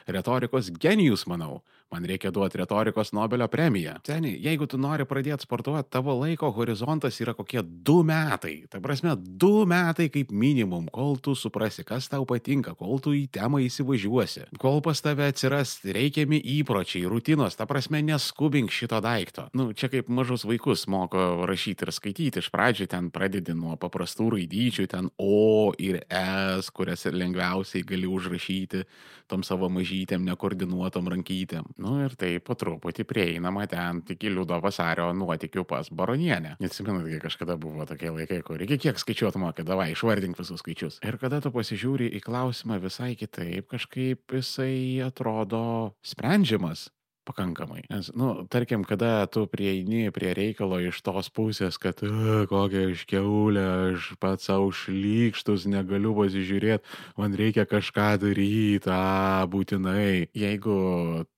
retorikos 0.07 0.71
genijus, 0.79 1.27
manau 1.29 1.61
man 1.93 2.07
reikia 2.09 2.31
duoti 2.33 2.57
retorikos 2.57 3.13
Nobelio 3.13 3.47
premiją. 3.47 3.99
Seniai, 4.07 4.39
jeigu 4.41 4.67
tu 4.69 4.79
nori 4.81 5.05
pradėti 5.05 5.45
sportuoti, 5.45 5.91
tavo 5.93 6.15
laiko 6.17 6.49
horizontas 6.55 7.19
yra 7.21 7.35
kokie 7.37 7.61
du 7.61 7.99
metai. 8.07 8.55
Ta 8.71 8.81
prasme, 8.83 9.13
du 9.17 9.67
metai 9.69 10.09
kaip 10.13 10.33
minimum, 10.33 10.89
kol 10.93 11.19
tu 11.21 11.35
suprasi, 11.37 11.85
kas 11.87 12.09
tau 12.11 12.25
patinka, 12.29 12.73
kol 12.79 13.01
tu 13.03 13.13
į 13.15 13.27
temą 13.33 13.61
įsivažiuosi, 13.67 14.47
kol 14.61 14.81
pas 14.85 14.99
tave 15.03 15.29
atsiras 15.29 15.75
reikiami 15.85 16.41
įpročiai, 16.57 17.05
rutinos, 17.09 17.57
ta 17.59 17.67
prasme, 17.69 18.01
neskubink 18.05 18.73
šito 18.73 18.99
daikto. 19.03 19.47
Nu, 19.57 19.69
čia 19.77 19.91
kaip 19.93 20.09
mažus 20.09 20.47
vaikus 20.49 20.87
moko 20.91 21.45
rašyti 21.49 21.85
ir 21.85 21.93
skaityti. 21.93 22.43
Iš 22.43 22.49
pradžių 22.53 22.89
ten 22.91 23.09
pradedi 23.13 23.55
nuo 23.57 23.77
paprastų 23.79 24.31
raidyčių, 24.37 24.87
ten 24.89 25.11
O 25.21 25.71
ir 25.77 26.01
S, 26.09 26.71
kurias 26.73 27.05
lengviausiai 27.05 27.85
gali 27.87 28.09
užrašyti 28.09 28.83
tom 29.31 29.43
savo 29.45 29.69
mažytėm, 29.71 30.25
nekoordinuotom 30.27 31.07
rankytėm. 31.13 31.69
Nu 31.83 31.97
ir 31.99 32.15
tai 32.19 32.37
po 32.39 32.55
truputį 32.55 33.03
prieinama 33.07 33.65
ten 33.67 33.99
iki 34.13 34.31
liudo 34.31 34.55
vasario 34.63 35.09
nuotikių 35.17 35.65
pas 35.67 35.89
baronienę. 35.91 36.55
Neatsimenu, 36.63 37.03
kai 37.09 37.19
kažkada 37.25 37.57
buvo 37.59 37.87
tokie 37.89 38.13
laikai, 38.13 38.39
kur 38.45 38.61
reikia 38.61 38.79
kiek 38.87 39.01
skaičiuoti 39.01 39.41
mokė, 39.43 39.67
davai, 39.67 39.91
išvardink 39.91 40.39
visus 40.39 40.63
skaičius. 40.63 41.01
Ir 41.03 41.19
kada 41.19 41.41
tu 41.43 41.51
pasižiūri 41.51 42.07
į 42.19 42.23
klausimą 42.23 42.79
visai 42.83 43.13
kitaip, 43.19 43.67
kažkaip 43.73 44.37
jisai 44.39 45.03
atrodo 45.03 45.63
sprendžiamas 46.07 46.87
pakankamai. 47.27 47.83
Nes, 47.89 48.11
nu, 48.17 48.45
tarkim, 48.51 48.85
kada 48.87 49.25
tu 49.31 49.45
prieini 49.49 50.11
prie 50.15 50.33
reikalo 50.37 50.79
iš 50.83 51.01
tos 51.05 51.31
pusės, 51.33 51.79
kad 51.81 52.03
kokia 52.51 52.87
iškeulė, 52.93 53.65
aš 53.93 54.13
pats 54.21 54.49
savo 54.49 54.71
šlykštus, 54.75 55.67
negaliu 55.71 56.15
pasižiūrėti, 56.17 56.97
man 57.19 57.37
reikia 57.39 57.67
kažką 57.69 58.13
daryti, 58.23 58.91
a, 58.91 59.45
būtinai. 59.49 60.29
Jeigu 60.37 60.79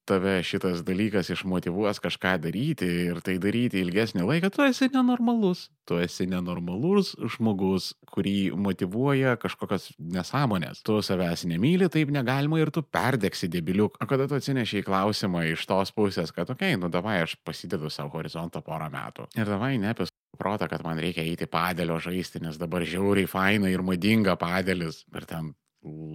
tave 0.06 0.38
šitas 0.46 0.84
dalykas 0.86 1.32
išmotivuos 1.34 2.00
kažką 2.04 2.36
daryti 2.44 2.88
ir 3.10 3.22
tai 3.26 3.38
daryti 3.42 3.82
ilgesnį 3.82 4.26
laiką, 4.26 4.52
tu 4.54 4.66
esi 4.66 4.90
nenormalus. 4.94 5.68
Tu 5.90 5.98
esi 6.02 6.28
nenormalus 6.30 7.14
žmogus, 7.36 7.92
kurį 8.14 8.54
motivuoja 8.58 9.36
kažkokios 9.42 9.92
nesąmonės. 10.00 10.84
Tu 10.86 10.98
savęs 11.06 11.46
nemyli, 11.50 11.90
taip 11.94 12.14
negalima 12.14 12.62
ir 12.62 12.72
tu 12.74 12.86
perdegsi 12.86 13.50
debiliuk. 13.52 13.98
O 14.02 14.10
kada 14.10 14.30
tu 14.30 14.38
atsinešiai 14.38 14.86
klausimą 14.86 15.46
iš 15.52 15.66
tos 15.76 15.92
pusės, 15.96 16.32
kad, 16.36 16.50
okei, 16.50 16.74
okay, 16.74 16.82
nu 16.82 16.90
davai 16.92 17.20
aš 17.26 17.36
pasidedu 17.46 17.92
savo 17.92 18.16
horizontą 18.16 18.64
porą 18.66 18.88
metų. 18.94 19.28
Ir 19.36 19.50
davai 19.50 19.76
nepis 19.82 20.14
protą, 20.40 20.70
kad 20.72 20.84
man 20.88 21.00
reikia 21.02 21.24
eiti 21.26 21.48
padėlio 21.52 22.00
žaisti, 22.04 22.42
nes 22.44 22.60
dabar 22.62 22.86
žiauriai 22.88 23.30
faina 23.30 23.72
ir 23.72 23.84
madinga 23.86 24.36
padėlis. 24.40 25.04
Ir 25.16 25.28
ten 25.30 25.54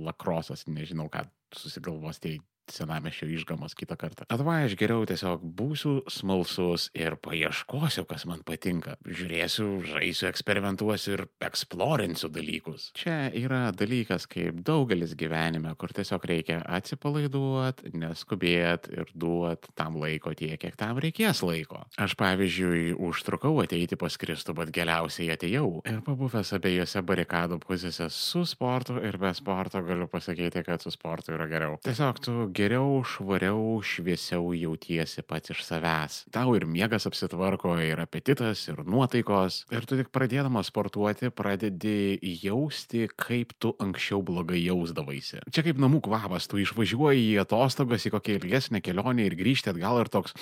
lakrosas, 0.06 0.66
nežinau, 0.68 1.08
ką 1.12 1.24
susigalvos 1.56 2.20
tie 2.22 2.38
senamešio 2.74 3.28
išgamos 3.30 3.74
kitą 3.78 3.96
kartą. 4.00 4.26
Arba 4.32 4.60
aš 4.64 4.76
geriau 4.80 5.04
tiesiog 5.08 5.42
būsiu 5.42 6.00
smalsus 6.10 6.88
ir 6.96 7.16
paieškosiu, 7.22 8.06
kas 8.08 8.26
man 8.28 8.44
patinka. 8.46 8.96
Žiūrėsiu, 9.06 9.68
žaisiu, 9.88 10.28
eksperimentuosiu 10.30 11.16
ir 11.16 11.24
eksplorinsiu 11.44 12.30
dalykus. 12.32 12.90
Čia 12.98 13.30
yra 13.36 13.62
dalykas 13.76 14.26
kaip 14.30 14.62
daugelis 14.66 15.14
gyvenime, 15.18 15.72
kur 15.80 15.94
tiesiog 15.96 16.24
reikia 16.30 16.60
atsipalaiduoti, 16.78 17.94
neskubėti 18.00 18.94
ir 19.00 19.12
duoti 19.14 19.74
tam 19.78 19.98
laiko 20.00 20.34
tiek, 20.36 20.58
kiek 20.60 20.76
tam 20.80 21.00
reikės 21.02 21.42
laiko. 21.46 21.84
Aš 22.00 22.16
pavyzdžiui, 22.20 22.94
užtrukau 23.00 23.54
ateiti 23.64 23.98
pas 24.00 24.16
Kristų, 24.20 24.54
bet 24.58 24.72
galiausiai 24.74 25.30
atėjau. 25.34 25.80
Ir 25.88 26.00
pabuvęs 26.06 26.52
abiejose 26.56 27.02
barikadų 27.06 27.60
pusėse 27.62 28.10
su 28.12 28.44
sportu 28.48 28.98
ir 29.02 29.18
be 29.20 29.32
sporto 29.36 29.82
galiu 29.86 30.08
pasakyti, 30.10 30.64
kad 30.66 30.82
su 30.82 30.92
sportu 30.94 31.34
yra 31.36 31.48
geriau. 31.50 31.78
Tiesiog 31.84 32.20
tu 32.24 32.36
geriau, 32.60 33.00
švariau, 33.06 33.80
šviesiau 33.84 34.52
jautiesi 34.56 35.22
pats 35.24 35.52
iš 35.54 35.62
savęs. 35.64 36.16
Tau 36.34 36.52
ir 36.58 36.66
miegas 36.68 37.06
apsitvarko, 37.08 37.76
ir 37.80 38.00
apetitas, 38.02 38.66
ir 38.68 38.82
nuotaikos. 38.84 39.62
Ir 39.72 39.86
tu 39.88 39.96
tik 39.98 40.10
pradėdamas 40.12 40.68
sportuoti 40.68 41.30
pradedi 41.32 42.18
jausti, 42.42 43.06
kaip 43.20 43.54
tu 43.62 43.72
anksčiau 43.80 44.20
blogai 44.26 44.60
jausdavaisi. 44.60 45.40
Čia 45.48 45.64
kaip 45.66 45.80
namų 45.80 46.02
kvapas, 46.04 46.48
tu 46.50 46.60
išvažiuoji 46.60 47.30
į 47.30 47.40
atostogas, 47.44 48.04
į 48.06 48.14
kokią 48.16 48.36
ilgesnę 48.40 48.82
kelionę 48.84 49.24
ir 49.24 49.38
grįžti 49.38 49.72
atgal 49.72 50.02
ir 50.02 50.12
toks, 50.12 50.36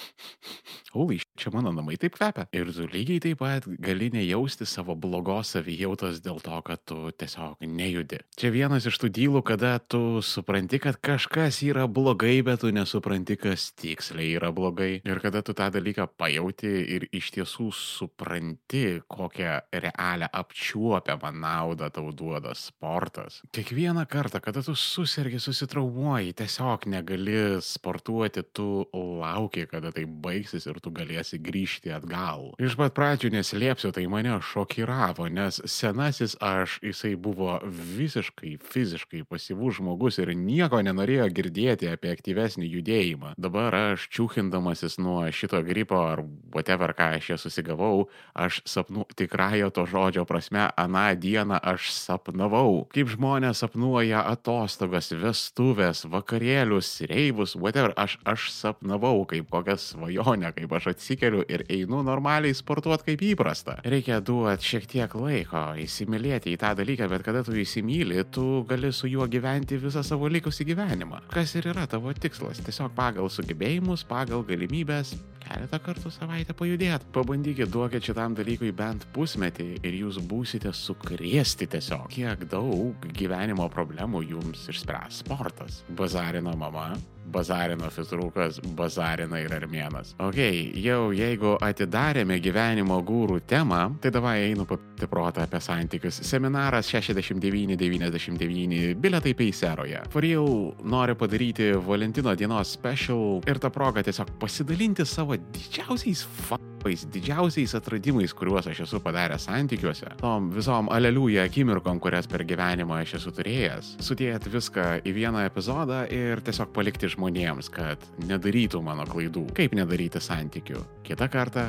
uli, 0.98 1.20
čia 1.38 1.52
mano 1.54 1.72
namai 1.76 1.98
taip 2.00 2.18
kvepia. 2.18 2.48
Ir 2.56 2.72
tu 2.74 2.88
lygiai 2.90 3.22
taip 3.22 3.42
pat 3.44 3.68
gali 3.78 4.10
nejausti 4.14 4.66
savo 4.66 4.98
blogos 4.98 5.54
savijautos 5.54 6.22
dėl 6.24 6.42
to, 6.42 6.58
kad 6.66 6.82
tu 6.88 7.12
tiesiog 7.14 7.62
nejudi. 7.62 8.24
Čia 8.38 8.50
vienas 8.54 8.88
iš 8.90 8.98
tų 8.98 9.12
dylų, 9.14 9.44
kada 9.46 9.76
tu 9.78 10.18
supranti, 10.24 10.82
kad 10.82 10.98
kažkas 10.98 11.62
yra 11.66 11.86
blogai 11.86 12.07
blogai, 12.08 12.40
bet 12.42 12.62
tu 12.62 12.70
nesupranti, 12.72 13.36
kas 13.36 13.66
tiksliai 13.76 14.30
yra 14.38 14.48
blogai. 14.54 15.02
Ir 15.04 15.18
kada 15.20 15.42
tu 15.44 15.52
tą 15.52 15.66
dalyką 15.74 16.06
pajauti 16.16 16.70
ir 16.94 17.04
iš 17.12 17.28
tiesų 17.34 17.66
supranti, 17.76 19.02
kokią 19.12 19.58
realią 19.84 20.30
apčiuopiamą 20.32 21.32
naudą 21.36 21.90
tau 21.92 22.08
duoda 22.16 22.54
sportas. 22.56 23.42
Kiekvieną 23.52 24.06
kartą, 24.08 24.40
kada 24.40 24.62
tu 24.64 24.72
susirgi, 24.72 25.36
susitraumuoji, 25.36 26.32
tiesiog 26.38 26.86
negali 26.88 27.58
sportuoti, 27.60 28.46
tu 28.56 28.86
lauki, 28.94 29.66
kada 29.68 29.92
tai 29.92 30.06
baigsis 30.08 30.64
ir 30.64 30.80
tu 30.80 30.94
galėsi 30.94 31.36
grįžti 31.44 31.92
atgal. 31.92 32.54
Iš 32.56 32.78
pat 32.80 32.96
pradžių 32.96 33.34
neslėpsiu, 33.36 33.92
tai 33.92 34.06
mane 34.08 34.38
šokiravo, 34.40 35.28
nes 35.28 35.60
senasis 35.68 36.38
aš, 36.40 36.78
jisai 36.88 37.12
buvo 37.20 37.58
visiškai 37.68 38.56
fiziškai 38.64 39.26
pasyvus 39.28 39.82
žmogus 39.82 40.22
ir 40.24 40.32
nieko 40.32 40.80
nenorėjo 40.80 41.28
girdėti 41.36 41.87
mintį 41.88 41.96
apie 41.96 42.12
aktyvesnį 42.12 42.68
judėjimą. 42.68 43.34
Dabar 43.38 43.74
aš 43.94 44.08
čiūkindamasis 44.12 44.98
nuo 44.98 45.26
šito 45.32 45.62
gripo 45.62 45.96
ar 45.96 46.22
whatever, 46.52 46.92
ką 46.92 47.16
aš 47.16 47.26
čia 47.28 47.36
susigavau, 47.38 48.08
aš 48.34 48.62
sapnu 48.66 49.06
tikrąją 49.16 49.70
to 49.72 49.86
žodžio 49.86 50.24
prasme, 50.24 50.70
aną 50.76 51.16
dieną 51.18 51.58
aš 51.62 51.90
sapnavau, 51.92 52.88
kaip 52.92 53.08
žmonės 53.08 53.62
sapnuoja 53.62 54.24
atostogas, 54.28 55.12
vestuvės, 55.12 56.04
vakarėlius, 56.06 57.06
reivus, 57.08 57.56
whatever, 57.56 57.92
aš, 57.96 58.18
aš 58.24 58.50
sapnavau 58.52 59.24
kaip 59.26 59.48
kokią 59.50 59.76
svajonę, 59.78 60.52
kaip 60.56 60.72
aš 60.72 60.92
atsikeliu 60.94 61.44
ir 61.48 61.64
einu 61.68 62.02
normaliai 62.02 62.54
sportuoti 62.54 63.12
kaip 63.12 63.24
įprasta. 63.32 63.80
Reikia 63.84 64.20
duoti 64.20 64.64
šiek 64.74 64.88
tiek 64.88 65.14
laiko 65.14 65.72
įsimylėti 65.78 66.54
į 66.54 66.60
tą 66.60 66.74
dalyką, 66.78 67.08
bet 67.10 67.24
kada 67.26 67.44
tu 67.46 67.56
įsimylė, 67.56 68.24
tu 68.32 68.64
gali 68.68 68.92
su 68.92 69.08
juo 69.08 69.26
gyventi 69.28 69.78
visą 69.80 70.02
savo 70.06 70.28
likusį 70.30 70.66
gyvenimą. 70.72 71.22
Kas 71.32 71.54
ir 71.58 71.68
yra 71.72 71.77
tavo 71.86 72.12
tikslas? 72.16 72.58
Tiesiog 72.64 72.94
pagal 72.96 73.28
sugebėjimus, 73.30 74.02
pagal 74.08 74.42
galimybės 74.48 75.14
keletą 75.42 75.80
kartų 75.82 76.12
savaitę 76.14 76.56
pajudėti. 76.58 77.10
Pabandykit 77.14 77.72
duokit 77.72 78.10
šitam 78.10 78.36
dalykui 78.38 78.72
bent 78.76 79.06
pusmetį 79.14 79.68
ir 79.82 80.00
jūs 80.02 80.20
būsite 80.30 80.72
sukrėsti 80.74 81.70
tiesiog. 81.74 82.08
Kiek 82.14 82.48
daug 82.50 83.08
gyvenimo 83.18 83.68
problemų 83.72 84.24
jums 84.28 84.68
išspręs 84.72 85.22
sportas. 85.24 85.82
Bazarino 85.98 86.54
mama, 86.58 86.92
bazarino 87.32 87.88
fizrukas, 87.92 88.58
bazarina 88.76 89.38
ir 89.42 89.52
armėnas. 89.52 90.14
Ok, 90.22 90.38
jau 90.80 91.12
jeigu 91.16 91.56
atidarėme 91.64 92.38
gyvenimo 92.42 92.98
gūrų 93.06 93.40
temą, 93.48 93.94
tai 94.02 94.10
davai 94.14 94.36
einu 94.48 94.64
papti 94.68 95.06
protą 95.10 95.42
apie 95.44 95.60
santykius. 95.62 96.20
Seminaras 96.26 96.86
6999 96.90 98.94
biletai 99.02 99.34
Peiseroje. 99.38 100.00
For 100.12 100.20
real 100.24 100.48
noriu 100.82 101.14
padaryti 101.18 101.72
Valentino 101.86 102.34
dienos 102.34 102.72
special 102.72 103.42
ir 103.46 103.58
tą 103.60 103.70
progą 103.74 104.02
tiesiog 104.06 104.28
pasidalinti 104.40 105.04
savo 105.06 105.27
didžiausiais 105.36 106.22
faktais, 106.48 107.04
didžiausiais 107.12 107.74
atradimais, 107.78 108.32
kuriuos 108.36 108.70
aš 108.70 108.84
esu 108.86 109.00
padaręs 109.04 109.48
santykiuose. 109.48 110.14
Tom 110.22 110.50
visom 110.54 110.88
aleliuja 110.94 111.44
akimirkom, 111.48 112.00
kurias 112.00 112.30
per 112.30 112.46
gyvenimą 112.48 113.02
aš 113.02 113.18
esu 113.20 113.34
turėjęs. 113.36 113.96
Sudėti 114.04 114.52
viską 114.54 114.86
į 115.04 115.16
vieną 115.18 115.44
epizodą 115.48 116.04
ir 116.14 116.44
tiesiog 116.46 116.72
palikti 116.76 117.10
žmonėms, 117.12 117.72
kad 117.74 118.08
nedarytų 118.24 118.82
mano 118.84 119.08
klaidų. 119.08 119.48
Kaip 119.58 119.76
nedaryti 119.78 120.22
santykių. 120.22 120.84
Kita 121.08 121.28
kartą 121.32 121.68